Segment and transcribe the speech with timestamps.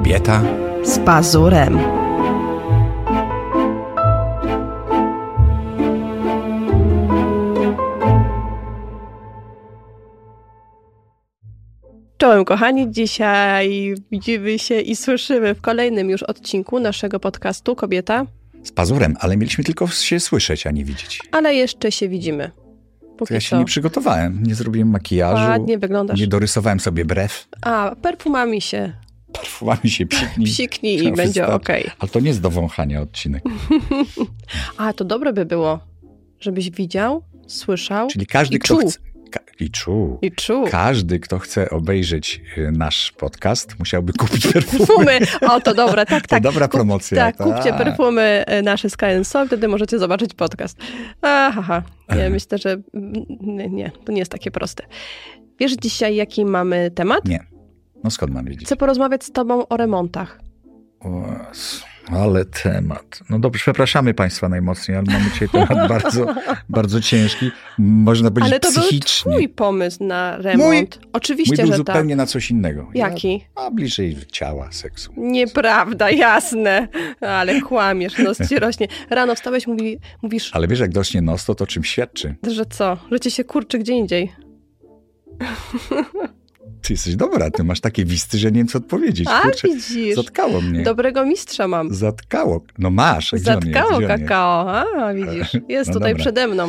[0.00, 0.42] Kobieta
[0.82, 1.78] z pazurem.
[12.16, 18.26] Czołem kochani, dzisiaj widzimy się i słyszymy w kolejnym już odcinku naszego podcastu Kobieta.
[18.62, 21.20] z pazurem, ale mieliśmy tylko się słyszeć, a nie widzieć.
[21.32, 22.50] Ale jeszcze się widzimy.
[23.18, 23.58] Póki ja się co.
[23.58, 26.20] nie przygotowałem, nie zrobiłem makijażu, Ładnie wyglądasz.
[26.20, 27.48] nie dorysowałem sobie brew.
[27.62, 28.92] A, perfumami się
[29.32, 30.46] Perfumami się psiknij.
[30.46, 31.90] psiknij i To będzie okej.
[31.98, 33.42] Ale to nie jest do wąchania odcinek.
[34.78, 35.78] A, to dobre by było,
[36.40, 38.88] żebyś widział, słyszał Czyli każdy, i kto czuł.
[38.88, 38.98] chce...
[39.30, 40.18] Ka- I czuł.
[40.22, 40.66] i czuł.
[40.70, 44.86] Każdy, kto chce obejrzeć y, nasz podcast, musiałby kupić perfumy.
[45.06, 45.50] Perfumy.
[45.52, 46.42] O, to dobre, tak, To tak.
[46.42, 47.32] dobra promocja.
[47.32, 50.78] Tak, kupcie perfumy e, nasze Sky and Soul, wtedy możecie zobaczyć podcast.
[51.22, 51.82] Aha,
[52.16, 52.76] nie, myślę, że
[53.40, 54.84] nie, nie, to nie jest takie proste.
[55.60, 57.24] Wiesz dzisiaj, jaki mamy temat?
[57.24, 57.40] Nie.
[58.04, 58.64] No skąd mam wiedzieć?
[58.66, 60.40] Chcę porozmawiać z tobą o remontach.
[61.04, 63.20] Jezu, ale temat.
[63.30, 66.26] No dobrze, przepraszamy Państwa najmocniej, ale mamy dzisiaj temat bardzo,
[66.68, 67.50] bardzo ciężki.
[67.78, 69.32] Można powiedzieć Ale to był psychicznie.
[69.32, 70.68] twój pomysł na remont.
[70.68, 71.76] Mój Oczywiście, był że tak.
[71.76, 72.90] zupełnie na coś innego.
[72.94, 73.32] Jaki?
[73.56, 75.12] Ja, a bliżej ciała, seksu.
[75.16, 76.88] Nieprawda, jasne.
[77.20, 78.88] Ale kłamiesz, nos ci rośnie.
[79.10, 82.34] Rano wstałeś, mówi, mówisz, Ale wiesz, jak rośnie nos, to to czym świadczy?
[82.50, 82.96] że co?
[83.10, 84.32] Że ci się kurczy gdzie indziej.
[86.82, 89.28] Ty jesteś dobra, ty masz takie wisty, że nie wiem, co odpowiedzieć.
[89.30, 90.16] A, Kurczę, widzisz.
[90.16, 90.82] zatkało mnie.
[90.82, 91.94] Dobrego mistrza mam.
[91.94, 92.64] Zatkało.
[92.78, 93.32] No masz.
[93.32, 94.14] Zatkało on jest?
[94.14, 94.70] kakao.
[94.70, 95.52] A, widzisz.
[95.68, 96.22] Jest No tutaj dobra.
[96.24, 96.68] przede mną.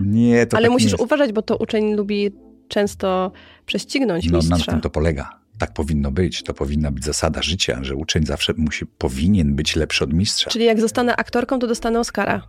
[0.00, 1.02] Nie, to Ale tak musisz jest.
[1.02, 2.30] uważać, bo to uczeń lubi
[2.68, 3.32] często
[3.66, 4.72] prześcignąć No na mistrza.
[4.72, 5.38] tym to polega.
[5.58, 6.42] Tak powinno być.
[6.42, 10.50] To powinna być zasada życia, że uczeń zawsze musi, powinien być lepszy od mistrza.
[10.50, 12.42] Czyli jak zostanę aktorką, to dostanę Oscara.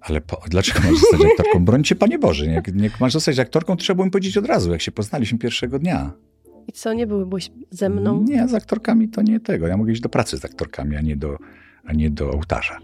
[0.00, 1.64] Ale po, dlaczego masz zostać aktorką?
[1.64, 2.46] Brońcie Panie Boże.
[2.46, 5.38] Jak, jak masz zostać aktorką, to trzeba było mi powiedzieć od razu, jak się poznaliśmy
[5.38, 6.12] pierwszego dnia.
[6.68, 8.24] I co, nie byłbyś ze mną?
[8.28, 9.66] Nie, z aktorkami to nie tego.
[9.66, 11.36] Ja mogę iść do pracy z aktorkami, a nie do,
[11.84, 12.78] a nie do ołtarza.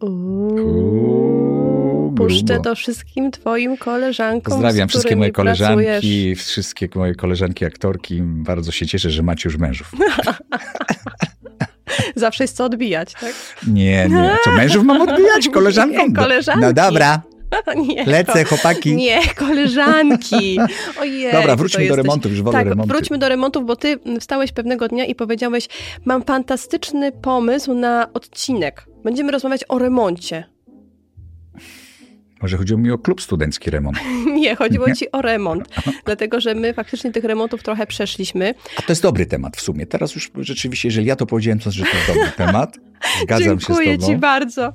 [0.00, 0.54] Uuu.
[0.54, 6.38] Uuu, Puszczę to wszystkim twoim koleżankom, Pozdrawiam wszystkie moje koleżanki, pracujesz.
[6.38, 8.22] wszystkie moje koleżanki aktorki.
[8.22, 9.92] Bardzo się cieszę, że macie już mężów.
[12.16, 13.32] Zawsze jest co odbijać, tak?
[13.66, 14.36] Nie, nie.
[14.44, 15.48] Co, mężów mam odbijać?
[15.48, 16.08] Koleżankom?
[16.08, 16.60] Nie, koleżanki.
[16.60, 17.22] No dobra,
[17.88, 18.96] Nie, lecę, chłopaki.
[18.96, 20.58] Nie, koleżanki.
[21.00, 22.92] Ojej, Dobra, wróćmy do remontów, już wolę Tak, remonty.
[22.94, 25.68] wróćmy do remontów, bo ty wstałeś pewnego dnia i powiedziałeś,
[26.04, 28.86] mam fantastyczny pomysł na odcinek.
[29.04, 30.44] Będziemy rozmawiać o remoncie.
[32.42, 33.98] Może chodziło mi o klub studencki remont.
[34.40, 35.68] Nie, chodziło ci o remont,
[36.06, 38.54] dlatego że my faktycznie tych remontów trochę przeszliśmy.
[38.76, 39.86] A to jest dobry temat w sumie.
[39.86, 42.76] Teraz już rzeczywiście, jeżeli ja to powiedziałem, to że to jest dobry temat.
[43.22, 44.12] Zgadzam Dziękuję się z tobą.
[44.12, 44.72] ci bardzo.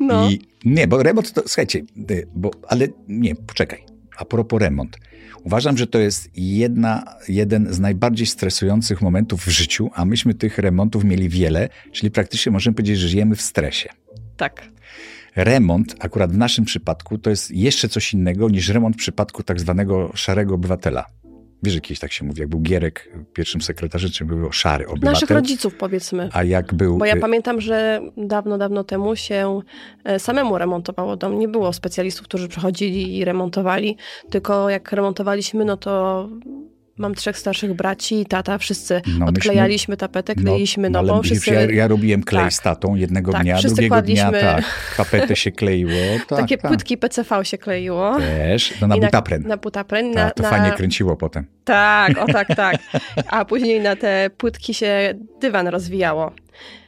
[0.00, 0.30] No.
[0.30, 3.84] I nie, bo remont to, słuchajcie, y, bo, ale nie, poczekaj.
[4.16, 4.96] A propos remont.
[5.44, 10.58] Uważam, że to jest jedna, jeden z najbardziej stresujących momentów w życiu, a myśmy tych
[10.58, 13.88] remontów mieli wiele, czyli praktycznie możemy powiedzieć, że żyjemy w stresie.
[14.36, 14.62] Tak.
[15.36, 19.60] Remont, akurat w naszym przypadku, to jest jeszcze coś innego niż remont w przypadku tak
[19.60, 21.06] zwanego szarego obywatela.
[21.62, 25.12] Wiesz, że kiedyś tak się mówi, jak był Gierek pierwszym sekretarzem, czy był szary obywatel,
[25.12, 26.28] Naszych rodziców powiedzmy.
[26.32, 26.98] a jak był...
[26.98, 29.60] Bo ja y, pamiętam, że dawno, dawno temu się
[30.04, 31.38] e, samemu remontowało dom.
[31.38, 33.96] Nie było specjalistów, którzy przychodzili i remontowali,
[34.30, 36.28] tylko jak remontowaliśmy, no to
[36.98, 41.14] mam trzech starszych braci i tata, wszyscy No, myśmy- odklejaliśmy tapetę, kleiliśmy no, nową.
[41.14, 42.52] ale wszyscy, ja, ja robiłem klej Tak.
[42.52, 44.64] z tatą jednego Tak, dnia, drugiego dnia kładliśmy- tak,
[44.96, 45.90] tapetę się kleiło.
[46.28, 46.70] Tak, takie tak.
[46.70, 48.18] płytki PCV się kleiło.
[48.18, 49.42] Też, no na I butapren.
[49.46, 50.10] Na butapren.
[50.10, 51.46] Na, tak, to na, fajnie kręciło potem.
[51.64, 52.76] Tak, o tak, tak.
[53.28, 56.32] A później na te płytki się dywan rozwijało.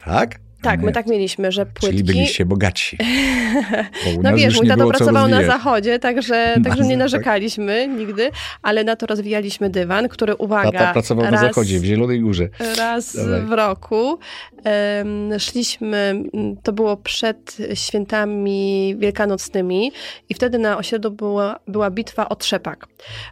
[0.05, 0.35] Tak?
[0.63, 1.87] Tak, my tak mieliśmy, że płytki...
[1.87, 2.99] Czyli byliście bogaci.
[4.05, 6.99] Bo u No wiesz, mój tato pracował na zachodzie, także, Na także nie tak.
[6.99, 8.31] narzekaliśmy nigdy,
[8.63, 12.49] ale na to rozwijaliśmy dywan, który, uwaga, Tata pracował raz, na zachodzie, w Zielonej Górze.
[12.77, 13.43] raz Dawaj.
[13.43, 14.19] w roku
[14.65, 16.23] em, szliśmy,
[16.63, 19.93] to było przed świętami wielkanocnymi
[20.29, 22.87] i wtedy na osiedlu była, była bitwa o trzepak,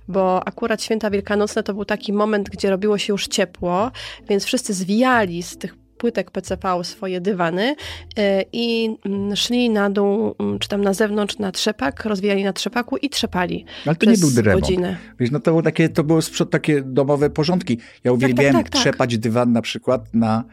[0.08, 3.90] bo akurat święta wielkanocne to był taki moment, gdzie robiło się już ciepło,
[4.28, 7.76] więc wszyscy zwijali z tych płytek PCV swoje dywany
[8.18, 12.52] e, i mm, szli na dół, mm, czy tam na zewnątrz na trzepak, rozwijali na
[12.52, 14.60] trzepaku i trzepali Ale to nie był remont.
[14.60, 14.96] godzinę.
[15.20, 17.78] Wiesz, no to było takie, to było sprząt, takie domowe porządki.
[18.04, 18.80] Ja uwielbiałem tak, tak.
[18.80, 20.44] trzepać dywan na przykład na,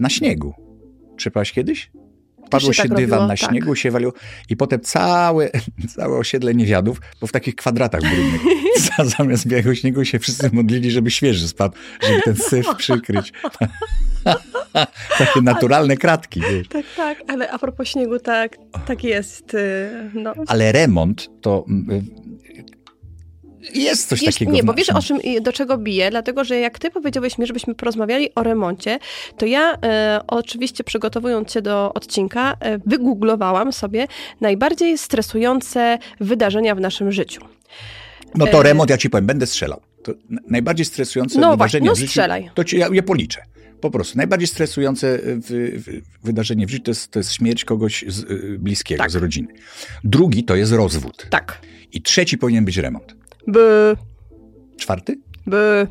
[0.00, 0.54] na śniegu.
[1.16, 1.90] Trzepałeś kiedyś?
[2.50, 3.50] Padło się się tak dywan robiło, na tak.
[3.50, 4.12] śniegu, się waliło
[4.48, 5.50] i potem całe,
[5.96, 8.40] całe osiedle niewiadów, bo w takich kwadratach brudnych.
[8.98, 11.74] Za- Zamiast białego śniegu się wszyscy modlili, żeby świeży spadł,
[12.08, 13.32] żeby ten syf przykryć.
[15.18, 16.68] Takie naturalne kratki, wiesz.
[16.68, 18.56] Tak, tak, ale a propos śniegu, tak,
[18.86, 19.54] tak jest.
[19.54, 20.32] y, No.
[20.46, 22.06] Ale remont to mm,
[23.74, 24.52] Jest coś Wiesz, takiego.
[24.52, 26.10] nie, bo wiesz o czym, do czego biję?
[26.10, 28.98] Dlatego, że jak ty powiedziałeś mi, żebyśmy porozmawiali o remoncie,
[29.36, 34.06] to ja e, oczywiście przygotowując się do odcinka, e, wygooglowałam sobie
[34.40, 37.40] najbardziej stresujące wydarzenia w naszym życiu.
[38.34, 39.80] No to e, remont, ja ci powiem, będę strzelał.
[40.02, 40.12] To
[40.48, 42.50] najbardziej stresujące No wydarzenie no w życiu, strzelaj.
[42.54, 43.42] to ci, ja je policzę.
[43.80, 44.18] Po prostu.
[44.18, 48.56] Najbardziej stresujące w, w, wydarzenie w życiu to jest, to jest śmierć kogoś z, y,
[48.58, 49.10] bliskiego, Tak.
[49.10, 49.48] z rodziny.
[50.04, 51.26] Drugi to jest rozwód.
[51.30, 51.60] Tak.
[51.92, 53.19] I trzeci powinien być remont.
[53.46, 53.96] By,
[54.76, 55.18] Czwarty?
[55.46, 55.86] by,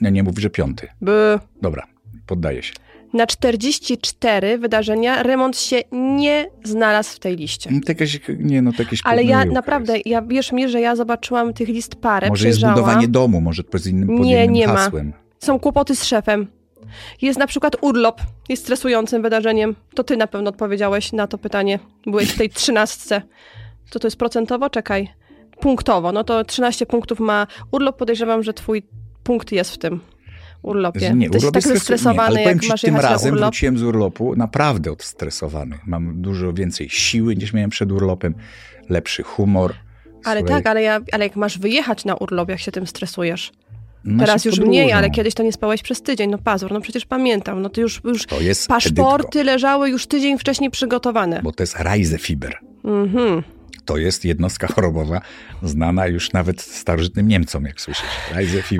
[0.00, 0.88] No nie mów, że piąty.
[1.00, 1.38] by.
[1.62, 1.86] Dobra,
[2.26, 2.72] poddaję się.
[3.12, 7.70] Na 44 wydarzenia remont się nie znalazł w tej liście.
[7.72, 10.06] No, to jakieś, nie no, to jakieś Ale ja naprawdę, jest.
[10.06, 13.86] ja wierz mi, że ja zobaczyłam tych list parę, Może jest budowanie domu, może pod
[13.86, 14.76] innym, pod Nie, innym nie ma.
[14.76, 15.12] hasłem.
[15.38, 16.46] Są kłopoty z szefem.
[17.22, 19.74] Jest na przykład urlop, jest stresującym wydarzeniem.
[19.94, 21.78] To ty na pewno odpowiedziałeś na to pytanie.
[22.06, 23.22] Byłeś w tej trzynastce.
[23.90, 24.70] To to jest procentowo?
[24.70, 25.08] Czekaj.
[25.66, 26.12] Punktowo.
[26.12, 27.96] No to 13 punktów ma urlop.
[27.96, 28.82] Podejrzewam, że twój
[29.22, 30.00] punkt jest w tym
[30.62, 31.14] urlopie.
[31.14, 33.44] Nie, Ty urlop tak nie, zestresowany, ale powiem jak ci, masz tym razem urlop.
[33.50, 35.78] wróciłem z urlopu naprawdę odstresowany.
[35.86, 38.34] Mam dużo więcej siły niż miałem przed urlopem,
[38.88, 39.74] lepszy humor.
[40.24, 43.52] Ale Słuchaj, tak, ale, ja, ale jak masz wyjechać na urlop, jak się tym stresujesz.
[44.04, 44.68] no Teraz już podróżą.
[44.68, 46.30] mniej, ale kiedyś to nie spałeś przez tydzień.
[46.30, 47.62] No pazur, no przecież pamiętam.
[47.62, 51.36] No to już, już To jest paszporty leżały już tydzień wcześniej przygotowane.
[51.36, 52.58] Edytko, bo to jest Reisefiber.
[52.84, 53.42] Mhm.
[53.86, 55.20] To jest jednostka chorobowa
[55.62, 58.06] znana już nawet starożytnym Niemcom, jak słyszysz.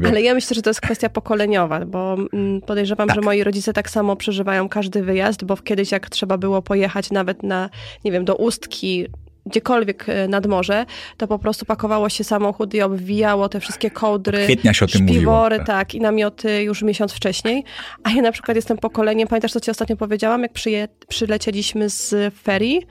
[0.09, 3.15] Ale ja myślę, że to jest kwestia pokoleniowa, bo mm, podejrzewam, Tak.
[3.15, 7.43] że moi rodzice tak samo przeżywają każdy wyjazd, bo kiedyś jak trzeba było pojechać nawet
[7.43, 7.71] na,
[8.05, 9.07] nie wiem, do Ustki,
[9.47, 10.87] gdziekolwiek e, nad morze,
[11.17, 15.03] to po prostu pakowało się samochód i obwijało te wszystkie kołdry, Kwietnia się o tym
[15.03, 15.19] mówiło.
[15.19, 15.67] śpiwory, tak.
[15.67, 17.65] tak, i namioty już miesiąc wcześniej.
[18.03, 22.35] A ja na przykład jestem pokoleniem, pamiętasz, co ci ostatnio powiedziałam, jak przyje, przylecieliśmy z
[22.43, 22.83] ferii,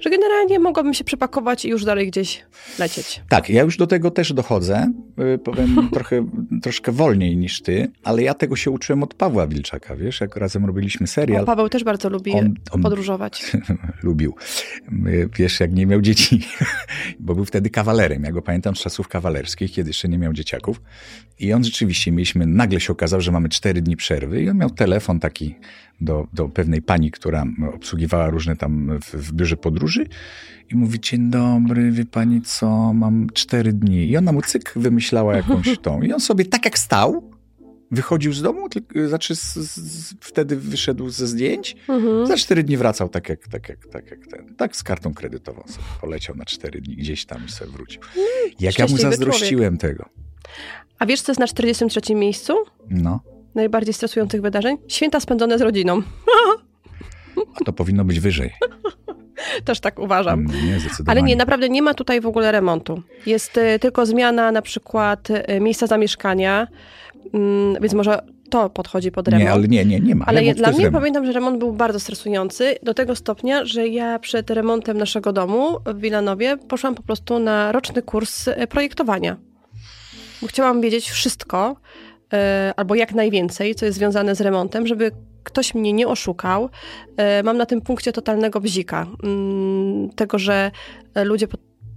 [0.00, 2.44] że generalnie mogłabym się przepakować i już dalej gdzieś
[2.78, 3.22] lecieć.
[3.28, 4.92] Tak, ja już do tego też dochodzę.
[5.34, 6.26] Y, Powiem trochę,
[6.62, 10.64] troszkę wolniej niż ty, ale ja tego się uczyłem od Pawła Wilczaka, wiesz, jak razem
[10.64, 11.44] robiliśmy O, serial.
[11.46, 13.52] Paweł też bardzo lubi On- on- podróżować.
[14.02, 14.34] lubił.
[15.06, 16.40] Y, Wiesz, jak nie miał dzieci,
[17.20, 18.22] bo był wtedy kawalerem.
[18.22, 20.80] Ja go pamiętam z czasów kawalerskich, kiedy jeszcze nie miał dzieciaków.
[21.40, 24.70] I on rzeczywiście, mieliśmy, nagle się okazało, że mamy cztery dni przerwy i on miał
[24.70, 25.54] telefon taki
[26.00, 30.06] do, do pewnej pani, która obsługiwała różne tam w, w biurze podróży
[30.70, 34.08] i mówi, dzień dobry, wie pani co, mam cztery dni.
[34.08, 36.02] I ona mu cyk wymyślała jakąś tą.
[36.02, 37.30] I on sobie tak jak stał,
[37.90, 42.26] wychodził z domu, tylko, znaczy z, z, wtedy wyszedł ze zdjęć, Mhm.
[42.26, 44.54] za cztery dni wracał tak jak, tak jak, tak jak ten.
[44.54, 48.02] Tak z kartą kredytową sobie poleciał na cztery dni gdzieś tam i sobie wrócił.
[48.60, 50.08] Jak ja mu zazdrościłem tego.
[50.98, 52.54] A wiesz, co jest na 43 miejscu
[52.90, 53.20] No,
[53.54, 54.76] najbardziej stresujących wydarzeń?
[54.88, 56.02] Święta spędzone z rodziną.
[57.60, 58.50] a to powinno być wyżej.
[59.64, 60.40] Też tak uważam.
[60.40, 60.78] Mm, Nie.
[61.06, 63.02] Ale nie, naprawdę nie ma tutaj w ogóle remontu.
[63.26, 66.66] Jest y, tylko zmiana na przykład y, miejsca zamieszkania,
[67.34, 68.18] mm, więc może
[68.50, 69.44] to podchodzi pod remont.
[69.44, 70.24] Nie, ale nie, nie, nie ma.
[70.26, 71.00] Ale Remont dla mnie remont.
[71.00, 75.76] pamiętam, że remont był bardzo stresujący, do tego stopnia, że ja przed remontem naszego domu
[75.86, 79.36] w Wilanowie poszłam po prostu na roczny kurs e, projektowania.
[80.42, 81.76] Bo chciałam wiedzieć wszystko,
[82.76, 85.10] albo jak najwięcej, co jest związane z remontem, żeby
[85.44, 86.70] ktoś mnie nie oszukał.
[87.16, 89.06] E, Mam na tym punkcie totalnego bzika.
[89.22, 90.70] Mm, Tego, że
[91.14, 91.46] e, ludzie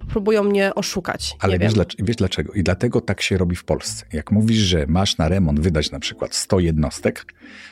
[0.09, 1.35] próbują mnie oszukać.
[1.39, 2.53] Ale wiesz, wiesz dlaczego?
[2.53, 4.05] I dlatego tak się robi w Polsce.
[4.13, 7.25] Jak mówisz, że masz na remont wydać na przykład 100 jednostek,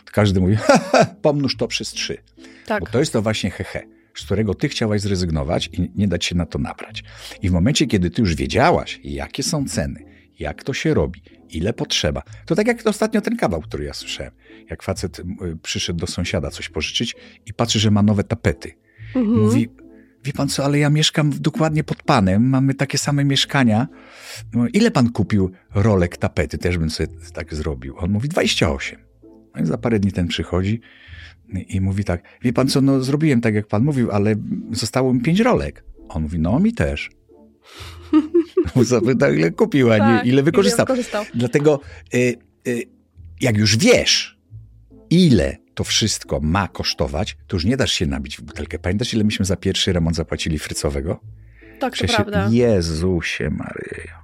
[0.05, 0.57] to każdy mówi,
[1.21, 2.17] pomnóż to przez trzy.
[2.65, 2.79] Tak.
[2.79, 3.81] Bo to jest to właśnie hehe,
[4.15, 7.03] z którego ty chciałaś zrezygnować i nie dać się na to nabrać.
[7.41, 10.03] I w momencie, kiedy ty już wiedziałaś, jakie są ceny,
[10.39, 14.33] jak to się robi, ile potrzeba, to tak jak ostatnio ten kawał, który ja słyszałem,
[14.69, 15.23] jak facet y,
[15.63, 17.15] przyszedł do sąsiada coś pożyczyć
[17.45, 18.71] i patrzy, że ma nowe tapety.
[19.15, 19.39] Mhm.
[19.39, 19.69] Mówi,
[20.23, 23.87] wie pan co, ale ja mieszkam dokładnie pod panem, mamy takie same mieszkania.
[24.53, 26.57] No, ile pan kupił rolek tapety?
[26.57, 27.97] Też bym sobie tak zrobił.
[27.97, 28.99] On mówi 28.
[29.55, 30.81] No i za parę dni ten przychodzi
[31.67, 34.35] i mówi tak, wie pan co, no zrobiłem tak jak pan mówił, ale
[34.71, 35.83] zostało mi pięć rolek.
[36.09, 37.09] On mówi, no mi też.
[38.81, 40.85] Zapytał, ile kupił, a Tak, nie ile wykorzystał.
[40.85, 41.25] wykorzystał.
[41.33, 41.79] Dlatego
[42.13, 42.35] y,
[42.67, 42.83] y,
[43.41, 44.37] jak już wiesz,
[45.09, 48.79] ile to wszystko ma kosztować, to już nie dasz się nabić w butelkę.
[48.79, 51.19] Pamiętasz, ile myśmy za pierwszy remont zapłacili frycowego?
[51.79, 52.49] Tak, to prawda.
[52.51, 54.19] Jezusie Maryjo.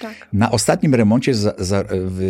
[0.00, 0.28] Tak.
[0.32, 1.84] Na ostatnim remoncie za, za,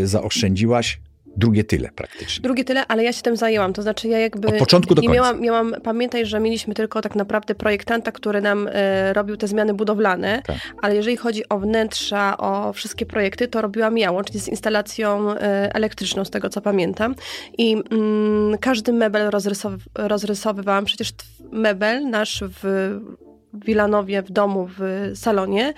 [0.05, 1.01] zaoszczędziłaś
[1.37, 2.43] drugie tyle praktycznie.
[2.43, 3.73] Drugie tyle, ale ja się tym zajęłam.
[3.73, 4.49] To znaczy ja jakby...
[4.49, 5.15] Od początku do końca.
[5.15, 9.75] Miałam, miałam, pamiętaj, że mieliśmy tylko tak naprawdę projektanta, który nam e, robił te zmiany
[9.75, 10.57] budowlane, Tak.
[10.83, 15.37] ale jeżeli chodzi o wnętrza, o wszystkie projekty, to robiłam ja, łącznie z instalacją e,
[15.75, 17.15] elektryczną, z tego co pamiętam.
[17.59, 20.85] I mm, każdy mebel rozrysow, rozrysowywałam.
[20.85, 21.13] Przecież
[21.53, 22.91] mebel nasz w
[23.55, 25.75] Wilanowie w domu, w salonie,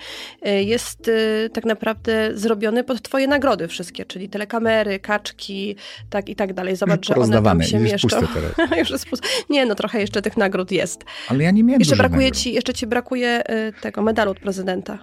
[0.47, 5.75] y, jest y, tak naprawdę zrobiony pod twoje nagrody wszystkie, czyli telekamery, kaczki,
[6.09, 6.75] tak i tak dalej.
[6.75, 8.07] Zobacz, że one tam się już mieszczą.
[8.09, 8.71] Teraz.
[8.79, 9.27] już jest puste.
[9.49, 11.03] Nie, no trochę jeszcze tych nagród jest.
[11.27, 12.41] Ale ja nie miałem Jeszcze brakuje nagród.
[12.41, 14.97] ci, jeszcze ci brakuje y, tego medalu od prezydenta.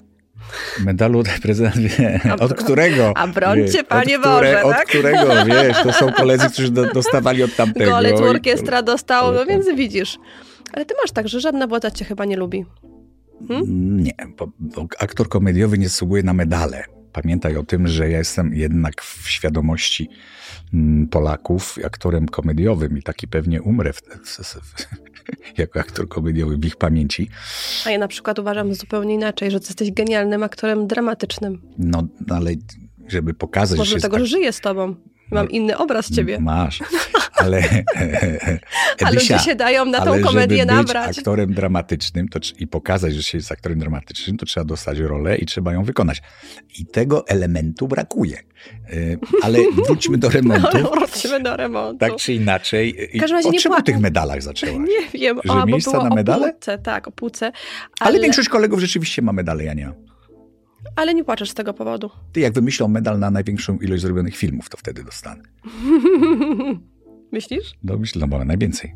[0.84, 3.12] Medalu prezydent wie, A od którego.
[3.16, 4.86] a brońcie, Panie od które, Boże, Od tak?
[4.88, 7.90] którego, wiesz, to są koledzy, którzy do, dostawali od tamtego.
[7.90, 10.18] Golec orkiestra dostał, no więc widzisz.
[10.72, 12.64] Ale ty masz tak, że żadna władza cię chyba nie lubi.
[13.68, 16.84] Nie, bo, bo aktor komediowy nie zasługuje na medale.
[17.12, 20.08] Pamiętaj o tym, że ja jestem jednak w świadomości
[20.74, 24.86] mm, Polaków aktorem komediowym i taki pewnie umrę w, w, w,
[25.58, 27.28] jako aktor komediowy w ich pamięci.
[27.86, 31.62] A ja na przykład uważam zupełnie inaczej, że ty jesteś genialnym aktorem dramatycznym.
[31.78, 32.50] No, ale
[33.08, 34.94] żeby pokazać, Może że dlatego, że jest żyję z tobą.
[35.30, 35.50] Mam No.
[35.50, 36.40] inny obraz ciebie.
[36.40, 36.82] Masz,
[37.40, 37.62] ale
[39.04, 41.09] A Edysia, ludzie się dają na tą ale komedię żeby nabrać.
[41.09, 45.37] być aktorem dramatycznym to, i pokazać, że się jest aktorem dramatycznym, to trzeba dostać rolę
[45.37, 46.23] i trzeba ją wykonać.
[46.78, 48.38] I tego elementu brakuje.
[48.92, 50.78] Y, Ale wróćmy do remontu.
[50.82, 51.99] No, wrócimy do remontu.
[51.99, 53.16] Tak czy inaczej.
[53.16, 54.88] I każdym razie o nie czym o pła- tych medalach zaczęłaś?
[55.14, 56.52] Nie wiem, Że miejsca na o medale?
[56.52, 57.52] półce, tak, o półce.
[58.00, 59.94] Ale, większość kolegów rzeczywiście ma medale, ja nie mam.
[60.97, 62.11] ale nie płaczesz z tego powodu.
[62.32, 65.42] Ty jak wymyślą medal na największą ilość zrobionych filmów, to wtedy dostanę.
[67.32, 67.75] Myślisz?
[67.84, 68.94] No myślę, bo najwięcej.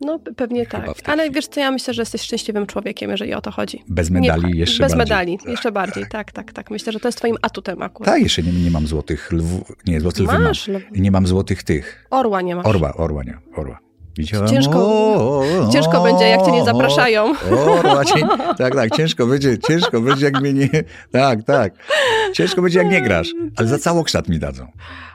[0.00, 0.90] No pe- pewnie tak.
[1.04, 3.84] Ale wiesz co, ja myślę, że jesteś szczęśliwym człowiekiem, jeżeli o to chodzi.
[3.88, 4.98] Bez Nie medali pcha- jeszcze Bez bardziej.
[5.16, 6.70] medali, Tak, jeszcze bardziej, tak, tak, tak.
[6.70, 8.14] Myślę, że to jest twoim atutem akurat.
[8.14, 9.72] Tak, jeszcze nie, nie mam złotych lwów.
[9.86, 10.42] Nie, złoty lwy mam.
[10.42, 12.06] Masz, lw- Nie mam złotych tych.
[12.10, 12.66] orła nie masz.
[12.66, 13.78] Orła, orła nie, orła.
[14.18, 14.48] Widziałem?
[14.48, 17.34] Ciężko- O, o, Ciężko o, będzie, jak cię nie o, zapraszają.
[17.50, 18.20] Orła, cię,
[18.58, 20.68] tak, tak, ciężko będzie, ciężko będzie, jak mnie nie,
[21.12, 21.74] tak, tak.
[22.32, 24.66] Ciężko będzie, jak nie grasz, ale za całokształt mi dadzą.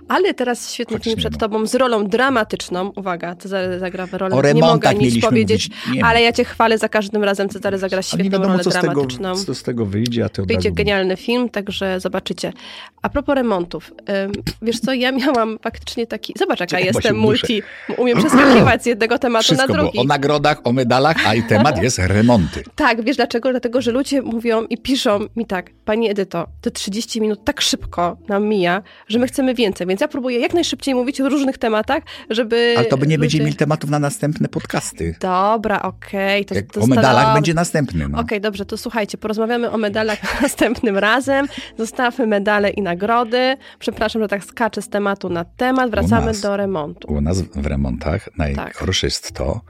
[0.07, 1.39] Ale teraz świetny film przed ma.
[1.39, 2.91] tobą z rolą dramatyczną.
[2.95, 4.35] Uwaga, Cezary zagra rolę.
[4.35, 6.03] O nie mogę nic powiedzieć, mówić.
[6.03, 7.49] Ale ja cię chwalę za każdym razem.
[7.49, 9.35] Cezary zagra świetną wiadomo, rolę co z, tego, dramatyczną.
[9.35, 10.75] co z tego wyjdzie, a ty od Wyjdzie razu...
[10.75, 12.53] genialny film, także zobaczycie.
[13.01, 13.91] A propos remontów.
[14.61, 16.33] Wiesz co, ja miałam faktycznie taki...
[16.39, 17.63] Zobacz, jaka Czekaj, bo jestem multi.
[17.97, 19.99] Umiem przeskakiwać z jednego tematu Wszystko na drugi.
[19.99, 22.63] o nagrodach, o medalach, a i temat jest remonty.
[22.75, 23.51] Tak, wiesz dlaczego?
[23.51, 28.17] Dlatego, że ludzie mówią i piszą mi tak, Pani Edyto, te 30 minut tak szybko
[28.27, 32.03] nam mija, że my chcemy więcej, więc ja próbuję jak najszybciej mówić o różnych tematach,
[32.29, 33.45] żeby Ale to by nie będzie ludzie...
[33.45, 35.15] mieli tematów na następne podcasty.
[35.19, 36.45] Dobra, okej.
[36.45, 38.07] to, Jak to o medalach będzie następny.
[38.09, 38.19] No.
[38.19, 41.47] Okej, dobrze, to słuchajcie, porozmawiamy o medalach następnym razem.
[41.77, 43.57] Zostawmy medale i nagrody.
[43.79, 45.91] Przepraszam, że tak skaczę z tematu na temat.
[45.91, 46.41] Wracamy nas.
[46.41, 47.13] do remontu.
[47.13, 49.61] U nas w remontach najgorsze jest to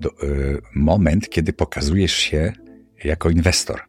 [0.00, 2.52] do, y, moment, kiedy pokazujesz się
[3.04, 3.80] jako inwestor.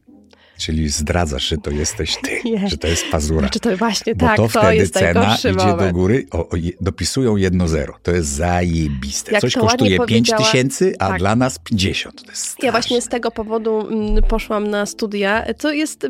[0.61, 2.67] Czyli zdradzasz, że to jesteś ty, Nie.
[2.69, 3.39] że to jest pazura.
[3.39, 5.79] Znaczy to właśnie Bo tak, to to, wtedy jest cena idzie moment.
[5.79, 7.93] do góry, o, o, dopisują jedno zero.
[8.03, 9.31] To jest zajebiste.
[9.31, 11.19] Jak Coś to kosztuje 5 powiedziała- tysięcy, a tak.
[11.19, 12.23] dla nas 50.
[12.23, 12.65] To jest straszne.
[12.65, 16.07] Ja właśnie z tego powodu mm, poszłam na studia, co jest.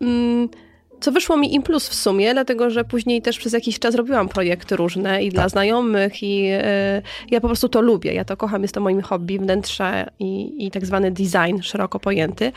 [0.00, 0.48] mm,
[1.00, 4.28] Co wyszło mi im plus w sumie, dlatego że później też przez jakiś czas robiłam
[4.28, 5.50] projekty różne i dla Tak.
[5.50, 8.14] znajomych, i e, ja po prostu to lubię.
[8.14, 12.52] Ja to kocham, jest to moim hobby, wnętrze i, i tak zwany design szeroko pojęty.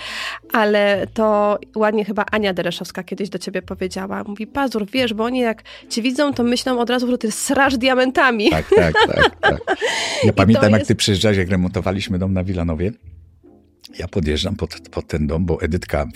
[0.51, 4.23] Ale to ładnie chyba Ania Dereszowska kiedyś do ciebie powiedziała.
[4.27, 7.77] Mówi, Pazur, wiesz, bo oni jak cię widzą, to myślą od razu, że ty srasz
[7.77, 8.49] diamentami.
[8.49, 9.35] Tak, tak, tak.
[9.39, 9.61] tak.
[10.23, 12.91] Ja pamiętam, jak jest- ty przyjeżdżałeś, jak remontowaliśmy dom na Wilanowie.
[13.99, 16.07] Ja podjeżdżam pod, pod ten dom, bo Edytka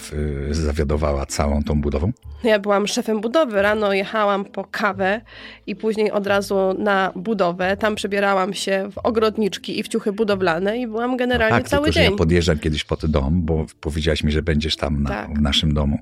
[0.50, 2.12] y, zawiadowała całą tą budową.
[2.44, 3.62] Ja byłam szefem budowy.
[3.62, 5.22] Rano jechałam po kawę
[5.68, 7.78] i później od razu na budowę.
[7.78, 12.00] Tam przebierałam się w ogrodniczki i w ciuchy budowlane i byłam generalnie tak, cały tylko,
[12.00, 12.12] dzień.
[12.12, 15.38] ja podjeżdżam kiedyś pod dom, bo powiedziałaś mi, że będziesz tam na, Tak.
[15.38, 16.00] w naszym domu.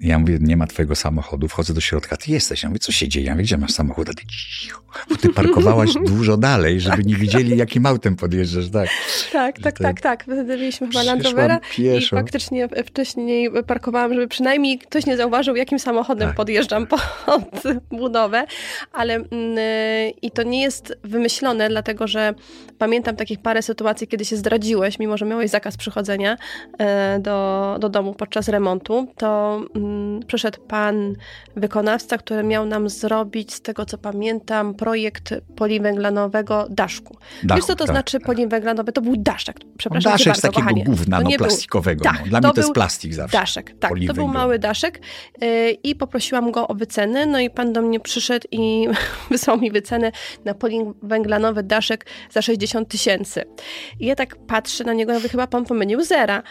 [0.00, 2.62] I ja mówię, nie ma twojego samochodu, wchodzę do środka, ty jesteś.
[2.62, 3.26] Ja mówię, co się dzieje?
[3.26, 4.08] Ja mówię, gdzie masz samochód?
[4.10, 8.70] A ty cicho, bo ty parkowałaś dużo dalej, żeby nie widzieli, jakim autem podjeżdżasz.
[8.70, 8.88] Tak.
[9.32, 10.22] Tak, tak, tak, tak.
[10.24, 12.16] Wtedy mieliśmy chyba Land Rovera i pieszo.
[12.16, 16.36] faktycznie wcześniej parkowałam, żeby przynajmniej ktoś nie zauważył, jakim samochodem Tak.
[16.36, 17.02] podjeżdżam pod
[17.90, 18.44] budowę.
[18.92, 19.28] Ale mm,
[20.22, 22.34] i to nie jest wymyślone, dlatego że
[22.78, 26.36] pamiętam takich parę sytuacji, kiedy się zdradziłeś, mimo że miałeś zakaz przychodzenia
[26.78, 31.14] e, do, do domu podczas remontu, to mm, przyszedł pan
[31.56, 37.16] wykonawca, który miał nam zrobić, z tego co pamiętam, projekt poliwęglanowego daszku.
[37.42, 38.26] Dachu, Wiesz co to tak, znaczy tak.
[38.26, 38.92] poliwęglanowy?
[38.92, 39.56] To był daszek.
[39.78, 40.84] Przepraszam Daszek bardzo, z kochanie.
[40.84, 42.04] gówna To no, nie był plastikowego.
[42.04, 42.26] dach, no.
[42.26, 43.38] Dla mnie to jest plastik zawsze.
[43.38, 43.92] Daszek, tak.
[44.06, 45.00] To był mały daszek
[45.40, 48.88] yy, i poprosiłam go o wycenę, no i pan do mnie przyszedł i
[49.30, 50.12] wysłał mi wycenę
[50.44, 53.44] na poliwęglanowy daszek za 60 tysięcy.
[54.00, 56.42] I ja tak patrzę na niego, ja mówię, chyba pan pomylił zera.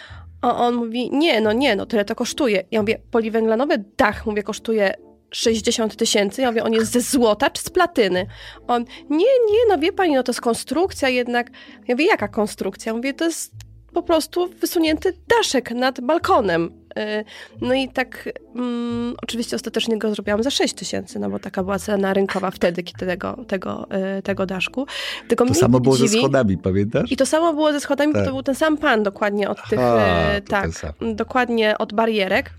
[0.42, 2.64] A on mówi, nie, no nie, no tyle to kosztuje.
[2.72, 4.94] Ja mówię, poliwęglanowy dach, mówię, kosztuje
[5.34, 6.42] 60 tysięcy.
[6.42, 8.28] Ja mówię, on jest ze złota czy z platyny?
[8.68, 9.18] On, nie,
[9.52, 11.52] nie, no wie pani, no to jest konstrukcja jednak.
[11.88, 12.90] Ja mówię, jaka konstrukcja?
[12.90, 13.52] Ja mówię, to jest
[13.94, 16.72] po prostu wysunięty daszek nad balkonem.
[17.00, 17.26] Y,
[17.62, 21.80] no i tak mm, oczywiście ostatecznie go zrobiłam za 6 tysięcy, no bo taka była
[21.80, 24.86] cena rynkowa wtedy, kiedy tego, tego, y, tego daszku.
[25.28, 27.12] Tylko to samo było dziwi, ze schodami, pamiętasz?
[27.12, 28.22] I to samo było ze schodami, tak.
[28.22, 30.70] bo to był ten sam pan dokładnie od tych, A, y, tak,
[31.16, 32.52] dokładnie od barierek.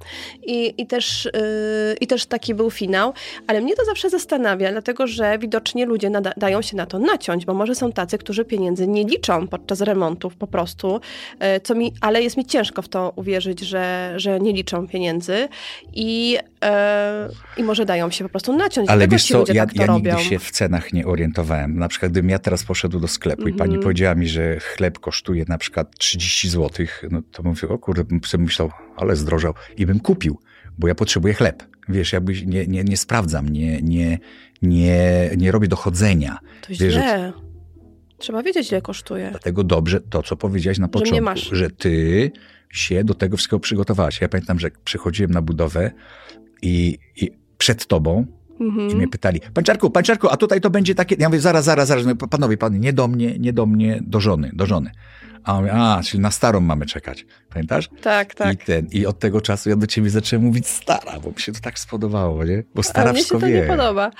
[0.46, 1.28] I, i, też,
[2.00, 3.12] I też taki był finał.
[3.46, 7.46] Ale mnie to zawsze zastanawia, dlatego że widocznie ludzie nada, dają się na to naciąć,
[7.46, 11.00] bo może są tacy, którzy pieniędzy nie liczą podczas remontów po prostu,
[11.62, 15.48] co mi, ale jest mi ciężko w to uwierzyć, że, że nie liczą pieniędzy
[15.92, 18.90] i, e, i może dają się po prostu naciąć.
[18.90, 21.78] Ale wiesz co, ja, tak ja nigdy się w cenach nie orientowałem.
[21.78, 23.56] Na przykład gdybym ja teraz poszedł do sklepu mm -hmm.
[23.56, 23.82] i pani mhm.
[23.82, 28.20] powiedziała mi, że chleb kosztuje na przykład 30 zł, no to mówię, o kurde, bym
[28.24, 30.38] sobie myślał, ale zdrożał i bym kupił,
[30.78, 31.62] bo ja potrzebuję chleb.
[31.88, 34.18] Wiesz, jakby nie, nie, nie sprawdzam, nie, nie,
[34.62, 36.38] nie, nie robię dochodzenia.
[36.60, 36.88] To źle.
[36.88, 37.44] Wiesz.
[38.18, 39.28] Trzeba wiedzieć, ile kosztuje.
[39.30, 42.30] Dlatego dobrze to, co powiedziałaś na początku, że, że ty
[42.74, 44.20] się do tego wszystkiego przygotowałaś.
[44.20, 45.90] Ja pamiętam, że przychodziłem na budowę
[46.62, 48.26] i, i przed tobą
[48.60, 48.90] mhm.
[48.90, 51.16] i mnie pytali, panczarku, panczarku, a tutaj to będzie takie...
[51.18, 54.50] Ja mówię, zaraz, zaraz, zaraz, panowie, panie, nie do mnie, nie do mnie, do żony,
[54.54, 54.90] do żony.
[55.44, 57.26] A on mówi, a, czyli na starą mamy czekać.
[57.50, 57.88] Pamiętasz?
[58.02, 58.54] Tak, tak.
[58.54, 61.52] I, ten, I od tego czasu ja do ciebie zacząłem mówić stara, bo mi się
[61.52, 62.62] to tak spodobało, nie?
[62.74, 63.60] Bo stara A mnie się to wie.
[63.60, 64.10] nie podoba.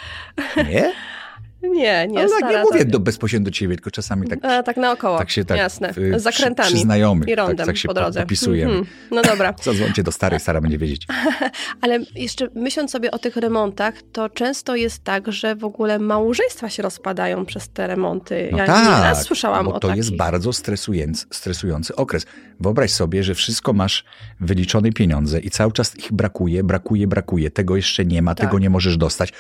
[0.57, 0.93] Nie?
[1.71, 2.19] Nie, nie.
[2.19, 4.45] Ale tak, nie mówię do, bezpośrednio do ciebie, tylko czasami tak.
[4.45, 5.19] A, tak naokoło.
[5.19, 5.59] Tak się tak.
[5.59, 5.93] Jasne.
[6.17, 6.67] Z zakrętami.
[6.67, 7.29] Przy, przy znajomych.
[7.29, 8.21] I rondem tak, tak się po drodze.
[8.21, 8.73] popisujemy.
[8.73, 8.89] Mm -hmm.
[9.11, 9.55] No dobra.
[9.63, 11.07] Zadzwońcie do starej, stara będzie wiedzieć.
[11.81, 16.69] Ale jeszcze myśląc sobie o tych remontach, to często jest tak, że w ogóle małżeństwa
[16.69, 18.49] się rozpadają przez te remonty.
[18.53, 19.97] No ja tak, nie raz słyszałam bo o to takich.
[19.97, 22.27] jest bardzo stresujący, stresujący okres.
[22.61, 24.05] Wyobraź sobie, że wszystko masz
[24.41, 27.51] wyliczone pieniądze i cały czas ich brakuje, brakuje, brakuje.
[27.51, 28.47] Tego jeszcze nie ma, tak.
[28.47, 29.33] tego nie możesz dostać.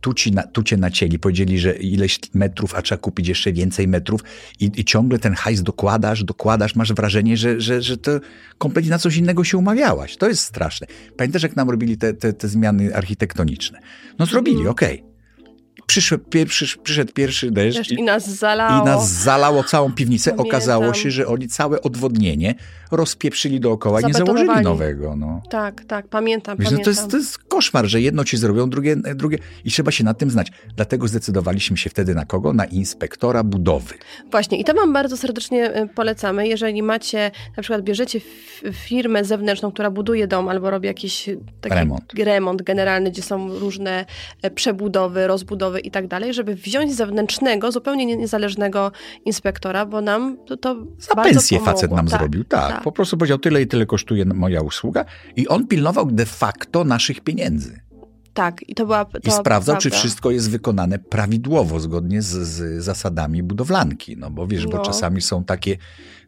[0.00, 3.88] Tu, ci na, tu cię nacięli, powiedzieli, że ileś metrów, a trzeba kupić jeszcze więcej
[3.88, 4.20] metrów
[4.60, 8.10] i, i ciągle ten hajs dokładasz, dokładasz, masz wrażenie, że, że, że to
[8.58, 10.16] kompletnie na coś innego się umawiałaś.
[10.16, 10.86] To jest straszne.
[11.16, 13.78] Pamiętasz, jak nam robili te, te, te zmiany architektoniczne?
[14.18, 14.70] No zrobili, mm.
[14.70, 15.00] okej.
[15.00, 15.12] Okay
[15.86, 18.82] przyszedł pierwszy, przyszedł pierwszy deszcz, deszcz i, i, nas zalało.
[18.82, 20.30] I nas zalało całą piwnicę.
[20.30, 20.46] Pamiętam.
[20.46, 22.54] Okazało się, że oni całe odwodnienie
[22.96, 25.16] rozpieprzyli dookoła i nie założyli nowego.
[25.16, 25.42] No.
[25.50, 26.78] Tak, tak, pamiętam, Wiesz, pamiętam.
[26.78, 30.04] No to, jest, to jest koszmar, że jedno ci zrobią, drugie, drugie i trzeba się
[30.04, 30.52] nad tym znać.
[30.76, 32.52] Dlatego zdecydowaliśmy się wtedy na kogo?
[32.52, 33.94] Na inspektora budowy.
[34.30, 36.48] Właśnie i to wam bardzo serdecznie y, polecamy.
[36.48, 38.20] Jeżeli macie, na przykład bierzecie
[38.72, 44.04] firmę zewnętrzną, która buduje dom albo robi jakiś taki remont, remont generalny, gdzie są różne
[44.42, 48.92] e, przebudowy, rozbudowy i tak dalej, żeby wziąć zewnętrznego, zupełnie niezależnego
[49.24, 51.74] inspektora, bo nam to, to Za bardzo pensję pomogło.
[51.74, 52.81] facet nam tak, zrobił, tak, tak.
[52.84, 55.04] Po prostu powiedział, tyle i tyle kosztuje moja usługa
[55.36, 57.80] i on pilnował de facto naszych pieniędzy.
[58.34, 59.04] Tak, i to była.
[59.04, 64.16] To I sprawdzał, czy wszystko jest wykonane prawidłowo, zgodnie z, z zasadami budowlanki.
[64.16, 64.70] No bo wiesz, no.
[64.70, 65.76] bo czasami są takie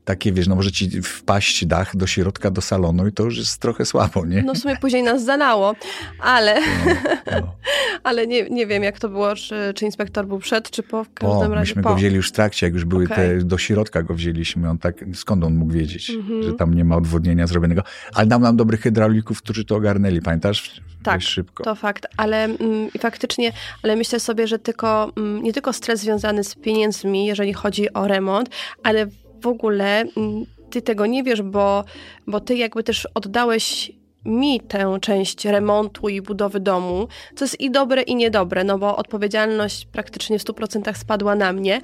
[0.04, 3.60] takie, wiesz, no może ci wpaść dach do środka, do salonu i to już jest
[3.60, 4.42] trochę słabo, nie?
[4.42, 5.74] No w sumie później nas zalało,
[6.18, 6.94] ale, no,
[7.40, 7.56] no.
[8.04, 11.14] ale nie, nie wiem, jak to było, czy, czy inspektor był przed, czy po, w
[11.14, 11.88] każdym po, razie myśmy po.
[11.88, 13.16] go wzięli już w trakcie, jak już były okay.
[13.16, 16.42] te, do środka go wzięliśmy, on tak, skąd on mógł wiedzieć, mm-hmm.
[16.42, 17.82] że tam nie ma odwodnienia zrobionego,
[18.14, 20.80] ale dał nam dobrych hydraulików, którzy to ogarnęli, pamiętasz?
[21.02, 21.64] Tak, szybko.
[21.64, 26.44] to fakt, ale mm, faktycznie, ale myślę sobie, że tylko, mm, nie tylko stres związany
[26.44, 28.50] z pieniędzmi, jeżeli chodzi o remont,
[28.82, 29.06] ale
[29.44, 31.84] w ogóle mm, ty tego nie wiesz, bo,
[32.26, 33.92] bo ty jakby też oddałeś
[34.24, 38.96] mi tę część remontu i budowy domu, co jest i dobre, i niedobre, no bo
[38.96, 41.80] odpowiedzialność praktycznie w 100% spadła na mnie,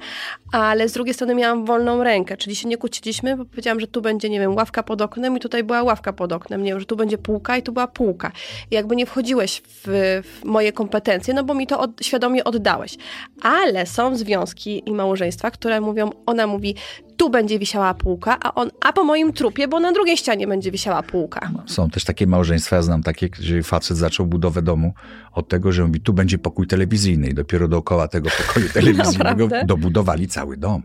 [0.51, 4.01] ale z drugiej strony miałam wolną rękę, czyli się nie kłóciliśmy, bo powiedziałam, że tu
[4.01, 6.85] będzie, nie wiem, ławka pod oknem i tutaj była ławka pod oknem, nie wiem, że
[6.85, 8.31] tu będzie półka i tu była półka.
[8.71, 12.97] I jakby nie wchodziłeś w, w moje kompetencje, no bo mi to od, świadomie oddałeś.
[13.41, 16.75] Ale są związki i małżeństwa, które mówią, ona mówi,
[17.21, 20.71] tu będzie wisiała półka, a on, a po moim trupie, bo na drugiej ścianie będzie
[20.71, 21.51] wisiała półka.
[21.65, 24.93] Są też takie małżeństwa, ja znam takie, gdzie facet zaczął budowę domu
[25.33, 30.27] od tego, że mówi, tu będzie pokój telewizyjny i dopiero dookoła tego pokoju telewizyjnego dobudowali
[30.27, 30.83] cały dom.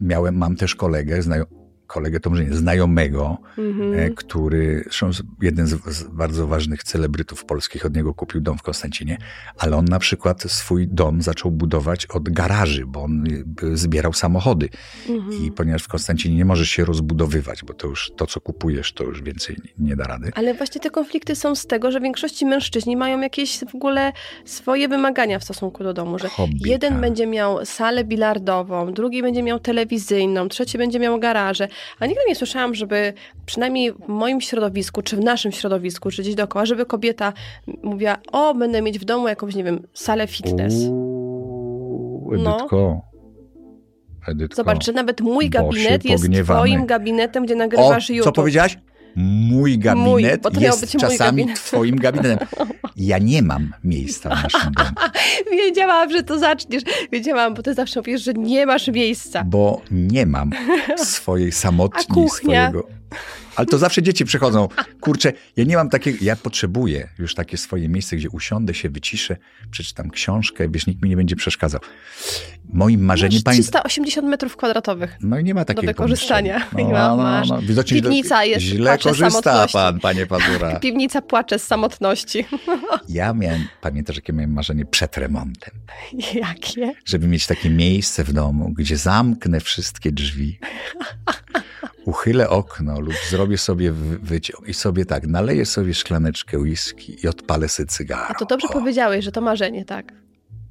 [0.00, 1.44] Miałem, mam też kolegę, znają,
[1.92, 4.14] kolegę, to może nie, znajomego, mm-hmm.
[4.14, 5.10] który, zresztą
[5.42, 9.18] jeden z, z, bardzo ważnych celebrytów polskich od niego kupił dom w Konstancinie,
[9.58, 13.24] ale on na przykład swój dom zaczął budować od garaży, bo on
[13.62, 14.68] y, zbierał samochody.
[15.06, 15.44] Mm-hmm.
[15.44, 19.04] I ponieważ w Konstancinie nie możesz się rozbudowywać, bo to już to, co kupujesz, to
[19.04, 20.30] już więcej nie da rady.
[20.34, 24.12] Ale właśnie te konflikty są z tego, że w większości mężczyźni mają jakieś w ogóle
[24.44, 27.00] swoje wymagania w stosunku do domu, że Hobby, jeden tak.
[27.00, 31.68] będzie miał salę bilardową, drugi będzie miał telewizyjną, trzeci będzie miał garaże,
[32.00, 33.12] a nigdy nie słyszałam, żeby
[33.46, 37.32] przynajmniej w moim środowisku, czy w naszym środowisku, czy gdzieś dookoła, żeby kobieta
[37.82, 40.74] mówiła, o, będę mieć w domu jakąś, nie wiem, salę fitness.
[40.74, 42.68] Uuu, no.
[44.28, 44.56] Edytko.
[44.56, 48.24] Zobacz, że nawet mój gabinet jest twoim gabinetem, gdzie O, nagrywasz YouTube.
[48.24, 48.78] co powiedziałaś?
[49.16, 51.56] Mój gabinet miał jest mój czasami gabinet.
[51.64, 52.48] twoim gabinetem.
[52.96, 54.90] Ja nie mam miejsca w naszym domu,
[55.52, 56.82] Wiedziałam, że to zaczniesz.
[57.12, 59.44] Wiedziałam, bo ty zawsze mówisz, że nie masz miejsca.
[59.44, 60.50] bo nie mam
[60.96, 62.68] swojej A samotni, kuchnia?
[62.70, 63.01] swojego...
[63.56, 64.68] Ale to zawsze dzieci przychodzą.
[65.00, 69.36] Kurczę, ja nie mam takiego, ja potrzebuję już takie swoje miejsce, gdzie usiądę się, wyciszę,
[69.70, 71.80] przeczytam książkę, wiesz, nikt mi nie będzie przeszkadzał.
[72.72, 75.16] Moim marzeniem, Masz pamiętam, 380 metrów kwadratowych.
[75.20, 76.68] No i nie ma takiego wykorzystania.
[76.76, 77.62] Nie ma, No, no, no.
[77.62, 80.78] Widocznie Piwnica jest, Źle korzysta pan, panie Pazura.
[80.80, 82.44] Piwnica płacze z samotności.
[83.08, 85.74] Ja miałem, pamiętasz, jakie miałem marzenie przed remontem?
[86.34, 86.92] Jakie?
[87.04, 90.58] Żeby mieć takie miejsce w domu, gdzie zamknę wszystkie drzwi,
[92.04, 97.28] uchylę okno lub zrobię sobie wy- wyciąg i sobie tak, naleję sobie szklaneczkę whisky i
[97.28, 98.26] odpalę sobie cygaro.
[98.28, 98.72] A to dobrze O.
[98.72, 100.12] powiedziałeś, że to marzenie, tak.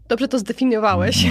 [0.07, 1.25] Dobrze to zdefiniowałeś.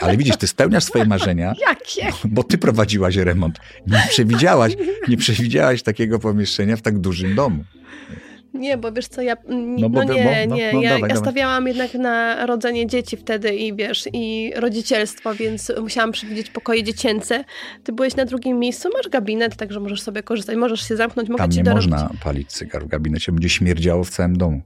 [0.00, 2.12] Ale widzisz, ty spełniasz swoje marzenia, Jakie?
[2.24, 3.58] bo ty prowadziłaś remont.
[3.86, 4.72] Nie przewidziałaś,
[5.08, 7.64] nie przewidziałaś takiego pomieszczenia w tak dużym domu.
[8.54, 9.36] Nie, bo wiesz co, ja.
[9.48, 10.72] No No, bo- nie, bo- no- nie.
[10.72, 11.16] no ja, dawaj, ja dawaj.
[11.16, 17.44] stawiałam jednak na rodzenie dzieci wtedy i wiesz, i rodzicielstwo, więc musiałam przewidzieć pokoje dziecięce.
[17.84, 20.56] Ty byłeś na drugim miejscu, masz gabinet, także możesz sobie korzystać.
[20.56, 21.90] Możesz się zamknąć, mogę Tam ci nie dorobić.
[21.90, 24.60] można palić cygar w gabinecie, będzie śmierdziało w całym domu.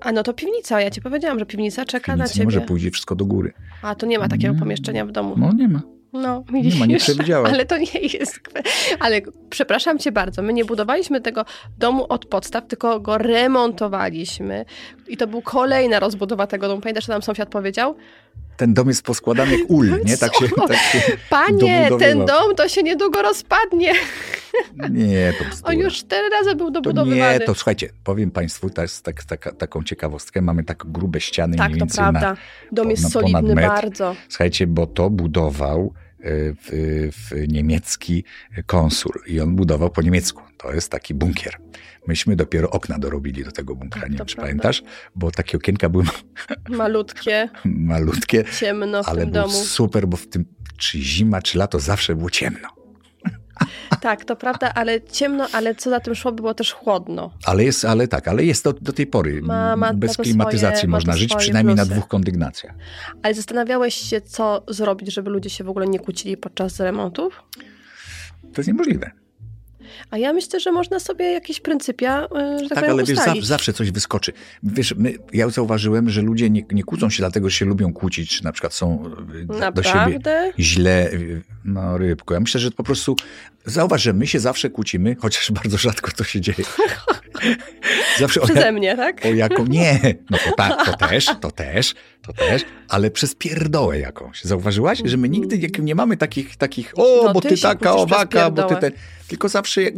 [0.00, 2.44] A no to piwnica, ja ci powiedziałam, że piwnica czeka na ciebie.
[2.44, 3.52] może pójdzie wszystko do góry.
[3.82, 4.60] A tu nie ma takiego Mm.
[4.60, 5.34] pomieszczenia w domu.
[5.38, 5.82] No nie ma.
[6.12, 6.80] No, Nie widzisz.
[6.80, 7.52] ma, nie przewidziałaś.
[7.52, 8.40] Ale to nie jest.
[9.00, 9.20] Ale
[9.50, 11.44] przepraszam cię bardzo, my nie budowaliśmy tego
[11.78, 14.64] domu od podstaw, tylko go remontowaliśmy.
[15.08, 16.80] I to był kolejna rozbudowa tego domu.
[16.80, 17.94] Pamiętasz, co nam sąsiad powiedział?
[18.60, 20.16] Ten dom jest poskładany jak ul, nie?
[20.16, 23.92] Tak się, tak się Panie, ten dom to się niedługo rozpadnie.
[24.90, 25.68] Nie, to bzdura.
[25.74, 27.38] On już cztery razy był To dobudowywany.
[27.38, 30.42] nie, to słuchajcie, powiem Państwu, to jest tak, taka, taką ciekawostkę.
[30.42, 32.20] Mamy tak grube ściany tak, mniej to więcej prawda.
[32.20, 32.36] na...
[32.72, 34.16] Dom jest solidny bardzo.
[34.28, 38.24] Słuchajcie, bo to budował w, w niemiecki
[38.66, 40.42] konsul i on budował po niemiecku.
[40.56, 41.56] To jest taki bunkier.
[42.06, 44.82] Myśmy dopiero okna dorobili do tego bunkra, nie wiem, czy pamiętasz?
[45.14, 46.04] Bo takie okienka były
[46.68, 49.54] Malutkie, malutkie, ciemno w ale tym był domu.
[49.54, 50.44] super, bo w tym
[50.76, 52.68] czy zima, czy lato zawsze było ciemno.
[54.00, 57.30] Tak, to prawda, ale ciemno, ale co za tym szło, było też chłodno.
[57.44, 59.42] Ale jest, ale tak, ale jest do, do tej pory.
[59.42, 61.94] Ma- ma- Bez ma klimatyzacji swoje- można żyć, przynajmniej na plusy.
[61.98, 62.74] dwóch kondygnacjach.
[63.22, 67.42] Ale zastanawiałeś się, co zrobić, żeby ludzie się w ogóle nie kłócili podczas remontów?
[68.40, 69.10] To jest niemożliwe.
[70.10, 73.18] A ja myślę, że można sobie jakieś pryncypia, y, że tak, Tak, powiem, ale wiesz,
[73.18, 73.46] ustalić.
[73.46, 74.32] zawsze coś wyskoczy.
[74.62, 78.36] Wiesz, my, ja zauważyłem, że ludzie nie, nie kłócą się dlatego, że się lubią kłócić,
[78.36, 80.52] czy na przykład są y, do- do siebie Naprawdę?
[80.58, 81.10] źle.
[81.12, 82.34] y, No, rybko.
[82.34, 83.16] Ja myślę, że po prostu
[83.64, 86.64] zauważ, że my się zawsze kłócimy, chociaż bardzo rzadko to się dzieje.
[88.20, 89.24] zawsze o, Przeze mnie, tak?
[89.24, 89.66] o jaką...
[89.66, 90.00] Nie,
[90.30, 91.94] no to, ta, to też, to też,
[92.32, 94.44] to też, ale przez pierdołę jakąś.
[94.44, 98.50] Zauważyłaś, że my nigdy nie mamy takich, takich o, No, bo ty ty taka, owaka,
[98.50, 98.92] bo ty ten...
[99.28, 99.94] Tylko zawsze jak,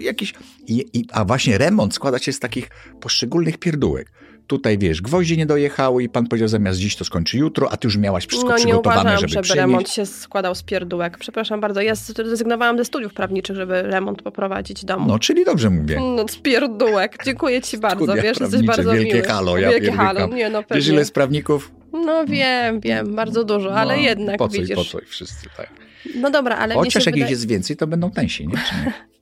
[0.00, 0.34] jakiś...
[0.66, 2.68] I, i, a właśnie remont składa się z takich
[3.00, 4.12] poszczególnych pierdółek.
[4.48, 7.86] Tutaj, wiesz, gwoździe nie dojechały i pan powiedział, zamiast dziś to skończy jutro, a ty
[7.88, 9.60] już miałaś wszystko No nie przygotowane, uważam, żeby żeby przynieść.
[9.60, 11.18] remont się składał z pierdółek.
[11.18, 15.08] Przepraszam bardzo, ja zrezygnowałam ze studiów prawniczych, żeby remont poprowadzić domu.
[15.08, 16.00] No, czyli dobrze mówię.
[16.16, 17.18] No, z pierdółek.
[17.24, 19.26] Dziękuję ci bardzo, Studia wiesz, jesteś bardzo wielkie miły.
[19.26, 20.88] halo, ja Wielkie halo, nie no Wiesz, pewnie.
[20.88, 21.70] ile jest prawników?
[21.92, 24.76] No wiem, wiem, bardzo dużo, ale No, jednak po co, widzisz.
[24.76, 25.70] Po co i wszyscy, tak.
[26.14, 28.54] No dobra, ale Chociaż jak ich wydaje, jest więcej, to będą tańsi, nie?
[28.54, 28.92] Nie?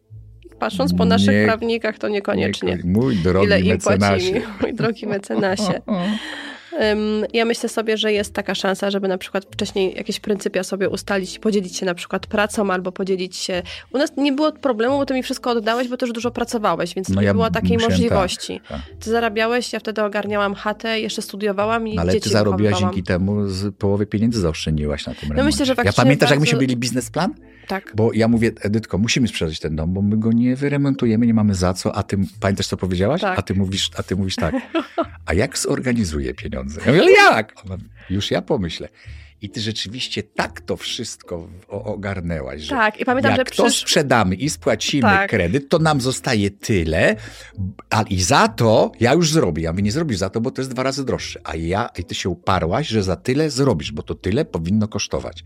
[0.59, 2.79] patrząc po naszych Nie- prawnikach, to niekoniecznie.
[2.85, 4.31] Nie, Mój drogi Ile im mecenasie.
[4.31, 5.81] płacili, mój drogi mecenasie.
[7.33, 11.38] Ja myślę sobie, że jest taka szansa, żeby na przykład wcześniej jakieś pryncypia sobie ustalić,
[11.38, 13.62] podzielić się na przykład pracą albo podzielić się...
[13.92, 17.09] U nas nie było problemu, bo ty mi wszystko oddałeś, bo też dużo pracowałeś, więc
[17.09, 18.61] No nie ja było takiej możliwości.
[18.69, 18.81] tak.
[19.01, 23.03] Ty zarabiałeś, ja wtedy ogarniałam chatę, jeszcze studiowałam i No, ale dzieci ty zarobiłaś dzięki
[23.03, 25.38] temu z połowy pieniędzy zaoszczędziłaś na tym remoncie.
[25.42, 27.35] No myślę, że Ja pamiętasz, jak bardzo- myśmy mieli biznesplan?
[27.68, 27.92] Tak.
[27.94, 31.55] Bo ja mówię, Edytko, musimy sprzedać ten dom, bo my go nie wyremontujemy, nie mamy
[31.55, 33.20] za co, a ty, pamiętasz co powiedziałaś?
[33.20, 33.38] Tak.
[33.38, 34.55] A ty mówisz, a ty mówisz tak,
[35.26, 36.81] a jak zorganizuję pieniądze?
[36.81, 37.52] Ja mówię, ale jak?
[37.64, 37.76] Ona,
[38.11, 38.88] już ja pomyślę.
[39.42, 43.81] I ty rzeczywiście tak to wszystko ogarnęłaś, że Tak, i pamiętam, jak że to przysz...
[43.81, 45.31] sprzedamy i spłacimy Tak.
[45.31, 47.16] kredyt, to nam zostaje tyle,
[47.90, 49.62] a i za to ja już zrobię.
[49.62, 51.40] Ja mówię, nie zrobisz za to, bo to jest dwa razy droższe.
[51.44, 55.44] A ja, i ty się uparłaś, że za tyle zrobisz, bo to tyle powinno kosztować.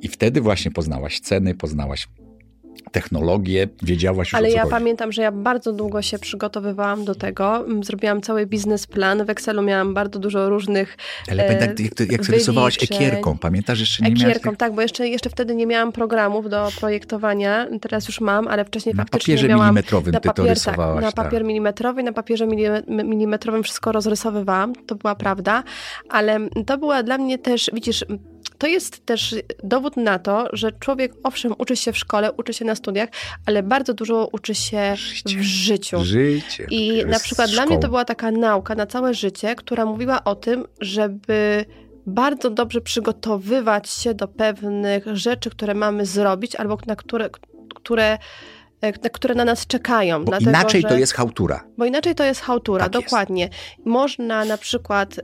[0.00, 2.08] I wtedy właśnie poznałaś ceny, poznałaś
[2.92, 4.70] technologię, wiedziałaś już Ale ja chodzi.
[4.70, 7.56] pamiętam, że ja bardzo długo się przygotowywałam do tego.
[7.66, 9.24] Mm, Zrobiłam cały biznesplan.
[9.24, 10.96] W Excelu miałam bardzo dużo różnych
[11.30, 14.22] Ale e, pamiętam, jak, ty- jak sobie rysowałaś ekierką, pamiętasz, jeszcze nie miałaś...
[14.24, 17.66] Ekierką, tak, bo jeszcze, jeszcze wtedy nie miałam programów do projektowania.
[17.80, 19.66] Teraz już mam, ale wcześniej Na faktycznie papierze miałam...
[19.66, 20.94] milimetrowym na ty to papier, rysowałaś.
[20.94, 21.24] tak, na tak.
[21.24, 25.62] papier milimetrowy, na papierze mili- milimetrowym wszystko rozrysowywałam, to była prawda,
[26.08, 28.04] ale to była dla mnie też, widzisz,
[28.58, 32.64] to jest też dowód na to, że człowiek owszem uczy się w szkole, uczy się
[32.64, 33.08] na studiach,
[33.46, 35.38] ale bardzo dużo uczy się Życie.
[35.38, 36.04] w życiu.
[36.04, 36.66] Życie.
[36.70, 37.88] I na jest przykład dla mnie to szkoła.
[37.88, 41.64] była taka nauka na całe życie, która mówiła o tym, żeby
[42.06, 47.30] bardzo dobrze przygotowywać się do pewnych rzeczy, które mamy zrobić, albo na które,
[47.74, 48.18] które,
[48.80, 50.24] e, na, które na nas czekają.
[50.24, 51.64] Bo Dlatego, inaczej że, to jest chałtura.
[51.78, 53.06] Bo inaczej to jest chałtura, Tak jest.
[53.06, 53.48] dokładnie.
[53.84, 55.22] Można na przykład y,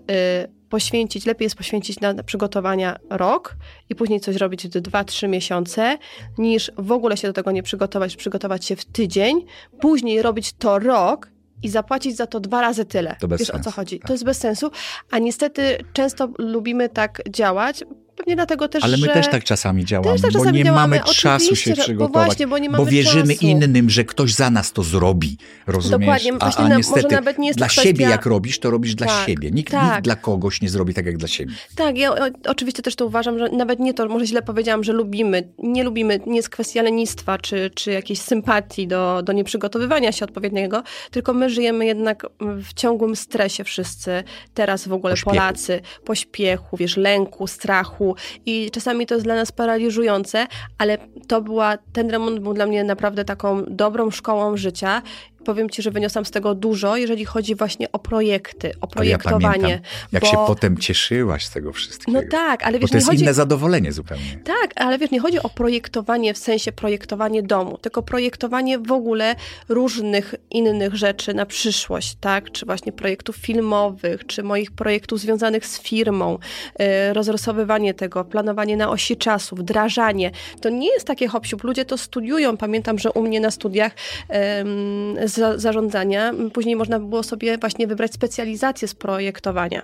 [0.75, 3.57] poświęcić, lepiej jest poświęcić na, na przygotowania rok
[3.91, 5.99] i później coś robić w 2-3 miesiące,
[6.39, 9.45] niż w ogóle się do tego nie przygotować, przygotować się w tydzień,
[9.81, 11.31] później robić to rok
[11.63, 13.17] i zapłacić za to dwa razy tyle.
[13.21, 13.99] To bez Wiesz o co sensu, chodzi?
[13.99, 14.07] tak.
[14.07, 14.71] To jest bez sensu,
[15.11, 17.85] a niestety często lubimy tak działać,
[18.17, 19.13] pewnie dlatego też, Ale my że...
[19.13, 20.97] też tak czasami działamy, tak bo czasami nie działamy.
[20.99, 22.25] mamy czasu się że- bo przygotować.
[22.27, 23.47] właśnie, bo nie mamy wierzymy czasu.
[23.47, 25.37] innym, że ktoś za nas to zrobi.
[25.67, 26.01] Rozumiesz?
[26.01, 28.27] Dokładnie, a, właśnie a na- niestety może nawet nie jest to dla kwestia- siebie jak
[28.27, 29.51] robisz, to robisz dla Tak, siebie.
[29.51, 29.91] Nikt, tak.
[29.93, 31.55] nikt dla kogoś nie zrobi tak jak dla siebie.
[31.77, 32.15] Tak, ja
[32.49, 36.21] oczywiście też to uważam, że nawet nie to, może źle powiedziałam, że lubimy, nie lubimy,
[36.27, 41.51] nie jest kwestia lenistwa, czy, czy jakiejś sympatii do, do nieprzygotowywania się odpowiedniego, tylko my
[41.51, 44.25] żyjemy jednak w ciągłym stresie wszyscy,
[44.55, 45.31] teraz w ogóle Pośpiechu.
[45.37, 48.04] Polacy, pośpiechu, wiesz, lęku, strachu
[48.47, 50.47] i czasami to jest dla nas paraliżujące,
[50.79, 55.03] ale to była, ten remont był dla mnie naprawdę taką dobrą szkołą życia.
[55.45, 59.19] Powiem Ci, że wyniosłam z tego dużo, jeżeli chodzi właśnie o projekty, o Ale ja
[59.19, 59.63] projektowanie.
[59.63, 59.81] pamiętam,
[60.13, 62.21] jak bo- się potem cieszyłaś z tego wszystkiego.
[62.21, 63.23] No tak, ale Bo wiesz, to jest nie chodzi...
[63.23, 64.39] inne zadowolenie zupełnie.
[64.45, 69.35] Tak, ale wiesz, nie chodzi o projektowanie w sensie projektowanie domu, tylko projektowanie w ogóle
[69.69, 72.51] różnych innych rzeczy na przyszłość, tak?
[72.53, 76.39] Czy właśnie projektów filmowych, czy moich projektów związanych z firmą,
[76.79, 80.31] yy, rozrysowywanie tego, planowanie na osi czasu, wdrażanie.
[80.61, 82.57] To nie jest takie hop Ludzie to studiują.
[82.57, 83.93] Pamiętam, że u mnie na studiach
[84.29, 89.83] em, za, zarządzania później można było sobie właśnie wybrać specjalizację z projektowania.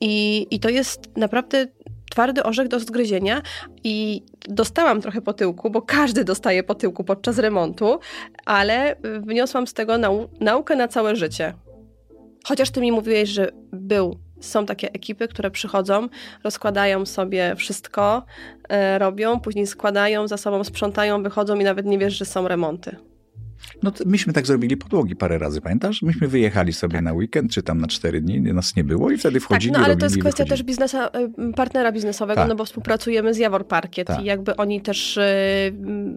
[0.00, 1.66] I, I to jest naprawdę
[2.10, 3.42] twardy orzech do zgryzienia
[3.84, 7.98] i dostałam trochę po tyłku, bo każdy dostaje po tyłku podczas remontu,
[8.44, 11.54] ale wyniosłam z tego nau naukę na całe życie.
[12.44, 16.08] Chociaż ty mi mówiłeś, że był, są takie ekipy, które przychodzą,
[16.44, 18.22] rozkładają sobie wszystko,
[18.68, 22.96] e, robią, później składają, za sobą sprzątają, wychodzą i nawet nie wiesz, że są remonty.
[23.82, 26.02] No myśmy tak zrobili podłogi parę razy, pamiętasz?
[26.02, 29.34] Myśmy wyjechali sobie na weekend, czy tam na cztery dni, nas nie było i wtedy
[29.34, 30.48] Tak, wchodzili, no ale to jest kwestia wychodzili.
[30.48, 31.10] też biznesa,
[31.50, 32.48] y, partnera biznesowego, Tak.
[32.48, 34.22] no bo współpracujemy z Jawor Parkiet Tak.
[34.22, 35.22] i jakby oni też y,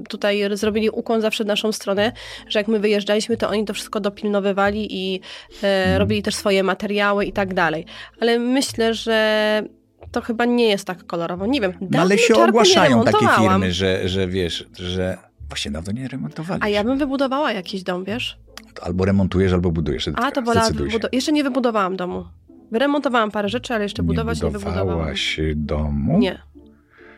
[0.10, 2.12] tutaj zrobili ukłon zawsze w naszą stronę,
[2.50, 5.20] że jak my wyjeżdżaliśmy, to oni to wszystko dopilnowywali i
[5.54, 5.98] Mhm.
[6.00, 7.86] robili też swoje materiały i tak dalej.
[8.22, 9.64] Ale myślę, że
[10.12, 11.46] to chyba nie jest tak kolorowo.
[11.46, 11.74] Nie wiem.
[11.92, 15.18] No ale się ogłaszają takie firmy, że, że wiesz, że
[15.54, 16.62] właśnie dawno nie remontowali.
[16.64, 18.38] A ja bym wybudowała jakiś dom, wiesz?
[18.82, 20.10] Albo remontujesz, albo budujesz.
[20.16, 20.74] A, to wybudować.
[21.12, 22.26] Jeszcze nie wybudowałam domu.
[22.72, 24.88] Wyremontowałam parę rzeczy, ale jeszcze budować nie wybudowałam.
[24.88, 26.20] budowałaś domu?
[26.20, 26.40] Nie.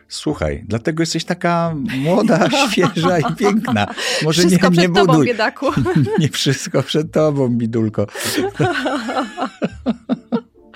[0.08, 3.88] Słuchaj, dlatego jesteś taka młoda, świeża i piękna.
[4.24, 5.28] Może Wszystko nie, nie przed tobą, buduj.
[5.28, 5.65] biedaku.
[6.19, 8.08] Nie wszystko przed tobą, bidulko.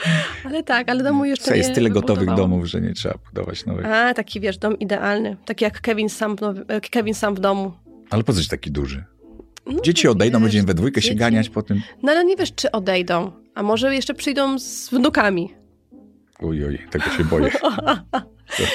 [0.45, 3.85] Ale tak, ale domu jeszcze Co, jest tyle gotowych domów, że nie trzeba budować nowych.
[3.85, 5.37] A, taki wiesz, dom idealny.
[5.45, 7.71] Taki jak Kevin sam, w nowy- e, Kevin sam w domu.
[8.09, 9.03] Ale po coś taki duży?
[9.65, 11.81] No, Dzieci odejdą, będziemy we dwójkę się dzieci- ganiać po tym.
[12.03, 13.31] No ale nie wiesz, czy odejdą.
[13.55, 15.53] A może jeszcze przyjdą z wnukami.
[16.41, 17.49] Uj, uj, tego się boję.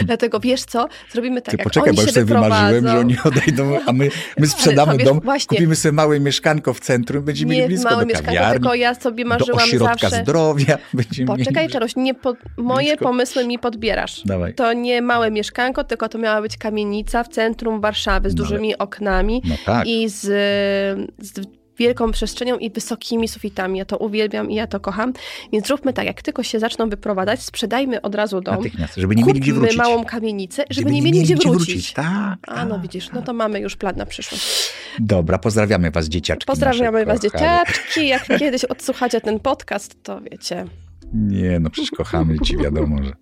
[0.07, 0.89] Dlatego wiesz co?
[1.13, 4.09] Zrobimy tak, Ty jak poczekaj, oni bo już sobie wymarzyłem, że oni odejdą, a my,
[4.39, 7.91] my sprzedamy wiesz, dom, właśnie- kupimy sobie małe mieszkanko w centrum, będziemy Nie mieli blisko
[7.91, 10.23] małe do kawiarni, tylko ja sobie do marzyłam ośrodka zawsze...
[10.23, 10.79] zdrowia.
[10.95, 11.73] Będziemy Poczekaj, mieli...
[11.73, 12.37] Czaroś, nie pod...
[12.57, 13.05] moje Blisko.
[13.05, 14.23] pomysły mi podbierasz.
[14.25, 14.55] Dawaj.
[14.55, 18.49] To nie małe mieszkanko, tylko to miała być kamienica w centrum Warszawy z No ale-
[18.51, 19.87] dużymi oknami No tak.
[19.87, 20.21] i z,
[21.19, 21.33] z
[21.79, 23.79] wielką przestrzenią i wysokimi sufitami.
[23.79, 25.13] Ja to uwielbiam i ja to kocham.
[25.53, 28.57] Więc zróbmy tak, jak tylko się zaczną wyprowadzać, sprzedajmy od razu dom.
[28.57, 29.77] Natychmiast, żeby nie mieli gdzie wrócić.
[29.77, 31.93] małą kamienicę, żeby, Żeby nie mieli gdzie wrócić.
[31.93, 32.83] Tak, A no tak.
[32.83, 34.73] widzisz, no to mamy już plan na przyszłość.
[34.99, 36.47] Dobra, pozdrawiamy was dzieciaczki.
[36.47, 37.65] Pozdrawiamy was kochane.
[37.65, 38.09] dzieciaczki.
[38.09, 40.67] Jak kiedyś odsłuchacie ten podcast, to wiecie.
[41.15, 43.13] Nie, no przecież kochamy ci, wiadomo, że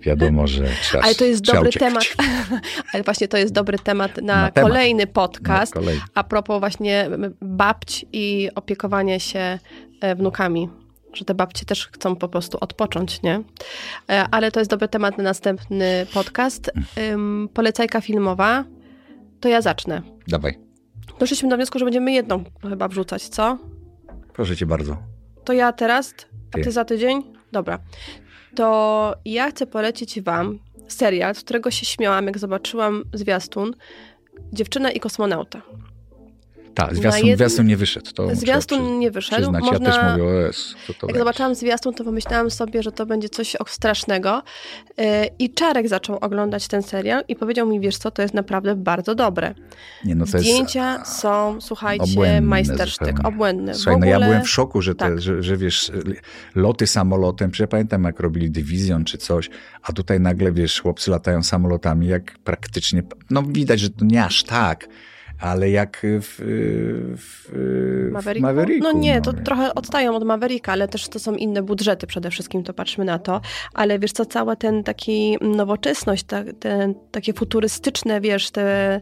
[0.00, 2.04] wiadomo, że trzeba Ale to jest dobry temat.
[2.92, 4.70] Ale właśnie to jest dobry temat na, Na temat.
[4.70, 5.74] kolejny podcast.
[5.74, 6.00] No, kolej.
[6.14, 7.10] A propos właśnie
[7.40, 9.58] babć i opiekowania się
[10.00, 10.68] e, wnukami.
[11.14, 13.42] Że te babcie też chcą po prostu odpocząć, nie?
[14.10, 16.70] E, Ale to jest dobry temat na następny podcast.
[17.54, 18.64] Polecajka filmowa.
[19.40, 20.02] To ja zacznę.
[20.28, 20.58] Dawaj,
[21.18, 23.58] Doszliśmy do wniosku, że będziemy jedną chyba wrzucać, co?
[24.32, 24.96] proszę cię bardzo.
[25.44, 26.14] To ja teraz,
[26.52, 26.70] a Ty.
[26.72, 27.22] za tydzień?
[27.52, 27.78] Dobra.
[28.54, 33.74] To ja chcę polecić wam serial, z którego się śmiałam, jak zobaczyłam zwiastun.
[34.52, 35.62] Dziewczyna i kosmonauta.
[36.76, 37.38] Tak, zwiastun, jed...
[37.38, 38.12] zwiastun nie wyszedł.
[38.12, 39.42] To zwiastun nie wyszedł.
[39.42, 39.62] Przyznać.
[39.62, 39.88] Można...
[39.88, 41.18] Ja też mówię, o jest, to to Jak będzie.
[41.18, 44.42] zobaczyłam zwiastun, to pomyślałam sobie, że to będzie coś strasznego.
[44.98, 48.74] E, I Czarek zaczął oglądać ten serial i powiedział mi, wiesz co, to jest naprawdę
[48.74, 49.54] bardzo dobre.
[50.04, 51.12] Nie, no Zdjęcia jest...
[51.12, 53.28] są, słuchajcie, majstersztyk, zupełnie.
[53.28, 53.74] obłędne.
[53.74, 54.10] Słuchaj, ogóle...
[54.10, 55.20] no ja byłem w szoku, że, te, tak.
[55.20, 55.92] że, że wiesz,
[56.54, 59.50] loty samolotem, przecież pamiętam jak robili Division czy coś,
[59.82, 64.44] a tutaj nagle, wiesz, chłopcy latają samolotami, jak praktycznie, no widać, że to nie aż
[64.44, 64.88] tak,
[65.40, 66.36] ale jak w,
[67.16, 68.92] w, w Mavericku.
[68.92, 69.42] No nie, to no.
[69.42, 73.18] trochę odstają od Mavericka, ale też to są inne budżety przede wszystkim, to patrzmy na
[73.18, 73.40] to.
[73.74, 79.00] Ale wiesz co, cała ten taki nowoczesność, ta, ten, takie futurystyczne, wiesz, te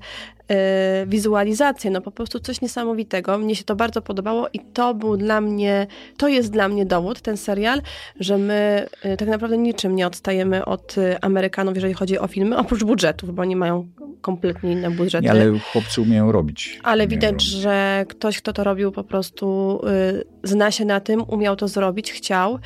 [1.06, 3.38] wizualizację, no po prostu coś niesamowitego.
[3.38, 7.20] Mnie się to bardzo podobało i to był dla mnie, to jest dla mnie dowód,
[7.20, 7.82] ten serial,
[8.20, 12.56] że my y, tak naprawdę niczym nie odstajemy od y, Amerykanów, jeżeli chodzi o filmy,
[12.56, 13.88] oprócz budżetów, bo oni mają
[14.20, 15.24] kompletnie inne budżety.
[15.24, 16.80] Nie, ale chłopcy umieją robić.
[16.82, 17.46] Ale widać, robić.
[17.46, 19.80] że ktoś, kto to robił, po prostu
[20.42, 22.58] zna się na tym, umiał to zrobić, chciał.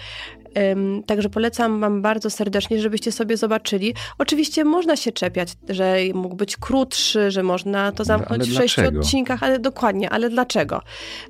[1.06, 3.94] Także polecam Wam bardzo serdecznie, żebyście sobie zobaczyli.
[4.18, 9.42] Oczywiście można się czepiać, że mógł być krótszy, że można to zamknąć w sześciu odcinkach,
[9.42, 10.82] ale dokładnie, ale dlaczego?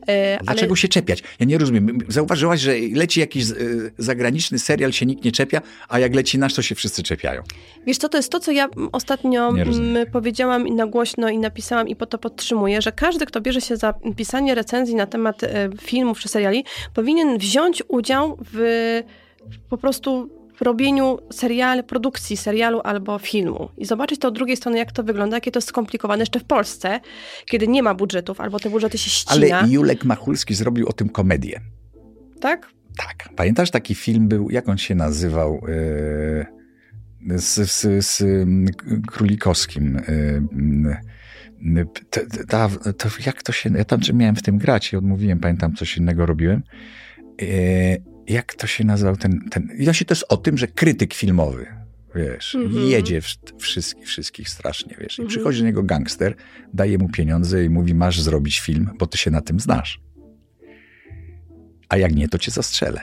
[0.06, 0.76] E, dlaczego ale...
[0.76, 1.22] się czepiać?
[1.40, 1.98] Ja nie rozumiem.
[2.08, 3.54] Zauważyłaś, że leci jakiś e,
[3.98, 7.42] zagraniczny serial, się nikt nie czepia, a jak leci nasz, to się wszyscy czepiają.
[7.86, 9.52] Wiesz co, to jest to, co ja ostatnio
[10.12, 13.76] powiedziałam i na głośno i napisałam i po to podtrzymuję, że każdy, kto bierze się
[13.76, 16.64] za pisanie recenzji na temat e, filmów czy seriali,
[16.94, 19.02] powinien wziąć udział w
[19.68, 24.78] po prostu w robieniu serialu, produkcji serialu albo filmu i zobaczyć to od drugiej strony,
[24.78, 27.00] jak to wygląda, jakie to jest skomplikowane jeszcze w Polsce,
[27.46, 29.58] kiedy nie ma budżetów albo te budżety się ścina.
[29.58, 31.60] Ale Julek Machulski zrobił o tym komedię.
[32.40, 32.70] Tak?
[32.96, 33.28] Tak.
[33.36, 35.60] Pamiętasz taki film był, jak on się nazywał?
[37.28, 38.22] Yy, z, z, z
[39.06, 40.00] Królikowskim.
[41.74, 45.38] Yy, to, to, to, jak to się, ja tam miałem w tym grać i odmówiłem,
[45.38, 46.62] pamiętam, coś innego robiłem.
[47.40, 47.48] Yy,
[48.28, 51.66] jak to się nazywał ten, ten i to jest o tym, że krytyk filmowy,
[52.14, 52.88] wiesz, mm -hmm.
[52.88, 53.26] jedzie w,
[53.58, 55.30] wszystkich, wszystkich strasznie, wiesz, i mm -hmm.
[55.30, 56.34] przychodzi do niego gangster,
[56.74, 60.00] daje mu pieniądze i mówi, masz zrobić film, bo ty się na tym znasz.
[61.88, 63.00] A jak nie, to cię zastrzelę.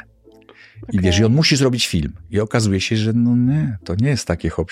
[0.94, 2.14] I wiesz, i on musi zrobić film.
[2.32, 4.72] I okazuje się, że no nie, to nie jest takie hop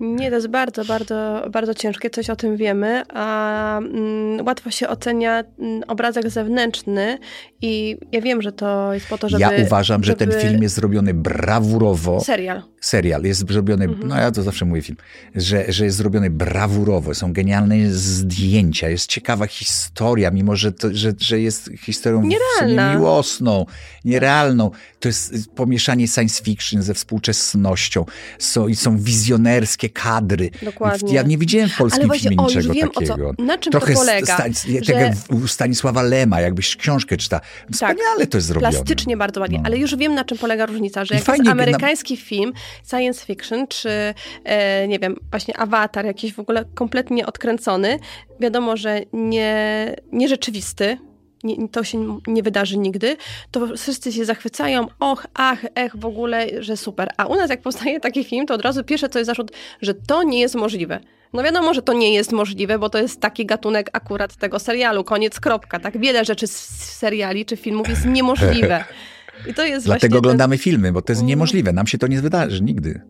[0.00, 4.88] Nie, to jest bardzo, bardzo, bardzo ciężkie, coś o tym wiemy, a mm, łatwo się
[4.88, 7.18] ocenia mm, obrazek zewnętrzny
[7.62, 9.40] i ja wiem, że to jest po to, żeby...
[9.40, 10.20] Ja uważam, żeby...
[10.20, 12.20] że ten film jest zrobiony brawurowo.
[12.20, 12.62] Serial.
[12.80, 14.08] Serial jest zrobiony, mhm.
[14.08, 14.98] no ja to zawsze mówię film,
[15.34, 21.12] że, że jest zrobiony brawurowo, są genialne zdjęcia, jest ciekawa historia, mimo że, to, że,
[21.18, 22.94] że jest historią Nierealna.
[22.94, 23.66] miłosną,
[24.04, 24.70] nierealną.
[25.00, 28.04] To jest pomieszanie science fiction ze współczesnością.
[28.38, 30.50] Są, I są wizjonerskie kadry.
[30.62, 31.14] Dokładnie.
[31.14, 33.34] Ja nie widziałem w polskim właśnie, filmie o, niczego wiem, takiego.
[33.36, 34.34] Co, na czym Trochę to polega?
[34.34, 34.44] Sta,
[34.82, 35.12] że...
[35.34, 37.40] u Stanisława Lema, jakbyś książkę czyta.
[37.72, 38.72] Wspaniale tak, to jest zrobione.
[38.72, 39.64] Plastycznie bardzo ładnie, no.
[39.66, 42.20] ale już wiem na czym polega różnica, że jak fajnie, jest amerykański na...
[42.20, 42.52] film,
[42.90, 47.98] science fiction, czy e, nie wiem, właśnie awatar jakiś w ogóle kompletnie odkręcony,
[48.40, 50.98] wiadomo, że nie, nierzeczywisty,
[51.44, 53.16] nie, to się nie wydarzy nigdy,
[53.50, 57.08] to wszyscy się zachwycają, och, ach, ech, w ogóle, że super.
[57.16, 59.94] A u nas jak powstaje taki film, to od razu pierwsze co jest zarzut, że
[59.94, 61.00] to nie jest możliwe.
[61.32, 65.04] No wiadomo, że to nie jest możliwe, bo to jest taki gatunek akurat tego serialu,
[65.04, 65.80] koniec, kropka.
[65.80, 66.56] Tak wiele rzeczy z
[66.98, 68.84] seriali czy filmów jest niemożliwe.
[69.50, 70.62] I to jest Dlatego oglądamy ten...
[70.62, 71.28] filmy, bo to jest mm.
[71.28, 71.72] niemożliwe.
[71.72, 73.00] Nam się to nie wydarzy nigdy.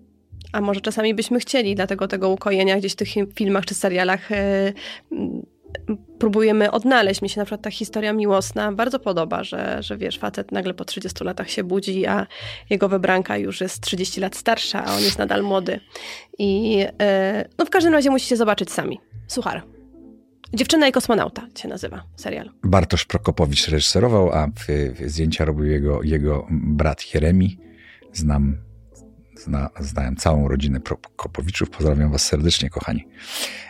[0.53, 4.73] A może czasami byśmy chcieli, dlatego tego ukojenia gdzieś w tych filmach czy serialach yy,
[6.19, 7.23] próbujemy odnaleźć.
[7.23, 10.85] Mi się na przykład ta historia miłosna bardzo podoba, że, że wiesz, facet nagle po
[10.85, 12.27] 30 latach się budzi, a
[12.71, 15.81] jego wybranka już jest 30 lat starsza, a on jest nadal młody.
[16.39, 16.87] I yy,
[17.59, 19.01] no w każdym razie musicie zobaczyć sami.
[19.27, 19.63] Suchar.
[20.55, 22.51] Dziewczyna i kosmonauta się nazywa serial.
[22.65, 24.49] Bartosz Prokopowicz reżyserował, a
[25.07, 27.59] zdjęcia robił jego, jego brat Jeremi.
[28.13, 28.57] Znam,
[29.44, 31.70] zna, znałem całą rodzinę Prokopowiczów.
[31.70, 33.07] Pozdrawiam was serdecznie, kochani.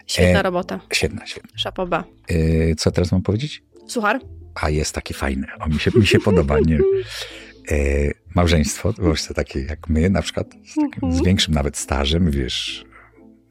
[0.06, 0.80] Świetna e, robota.
[0.92, 1.50] Świetna, świetna.
[1.58, 2.04] Szapoba.
[2.28, 3.62] E, co teraz mam powiedzieć?
[3.86, 4.20] Suchar?
[4.54, 5.46] A jest taki fajny.
[5.60, 6.60] O, mi się, mi się podoba.
[6.60, 6.78] Nie?
[7.70, 11.24] E, małżeństwo, to takie jak my na przykład, z, takim, z mhm.
[11.24, 12.84] większym nawet stażem, wiesz,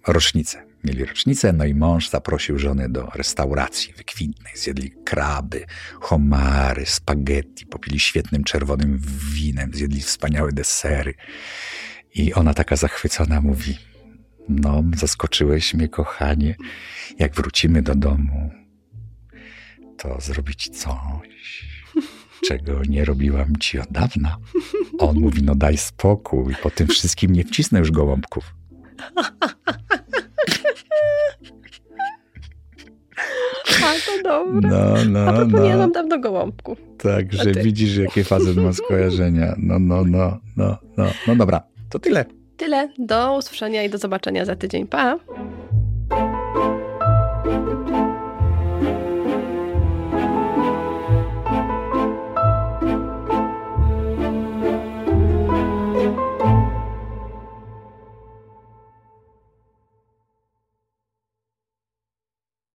[0.08, 4.54] rocznicę Mieli rocznicę, no i mąż zaprosił żonę do restauracji wykwintnej.
[4.56, 5.66] Zjedli kraby,
[6.02, 9.02] homary, spaghetti, popili świetnym czerwonym
[9.34, 11.14] winem, zjedli wspaniałe desery.
[12.16, 13.78] I ona taka zachwycona mówi:
[14.50, 16.56] No, zaskoczyłeś mnie, kochanie.
[17.20, 18.52] Jak wrócimy do domu,
[19.98, 21.66] to zrobić coś,
[22.48, 24.38] czego nie robiłam ci od dawna.
[25.00, 28.54] On mówi: No, daj spokój, po tym wszystkim nie wcisnę już gołąbków.
[33.84, 34.70] A to dobre.
[34.70, 35.90] No, no, A proponuję no.
[35.90, 36.78] dawno gołąbków.
[36.98, 39.56] Także widzisz, jakie fazy ma skojarzenia.
[39.58, 41.62] No, no, no, no, no, no dobra.
[41.90, 42.26] To tyle.
[42.58, 42.90] Tyle.
[42.98, 44.88] Do usłyszenia i do zobaczenia za tydzień.
[44.88, 45.20] Pa!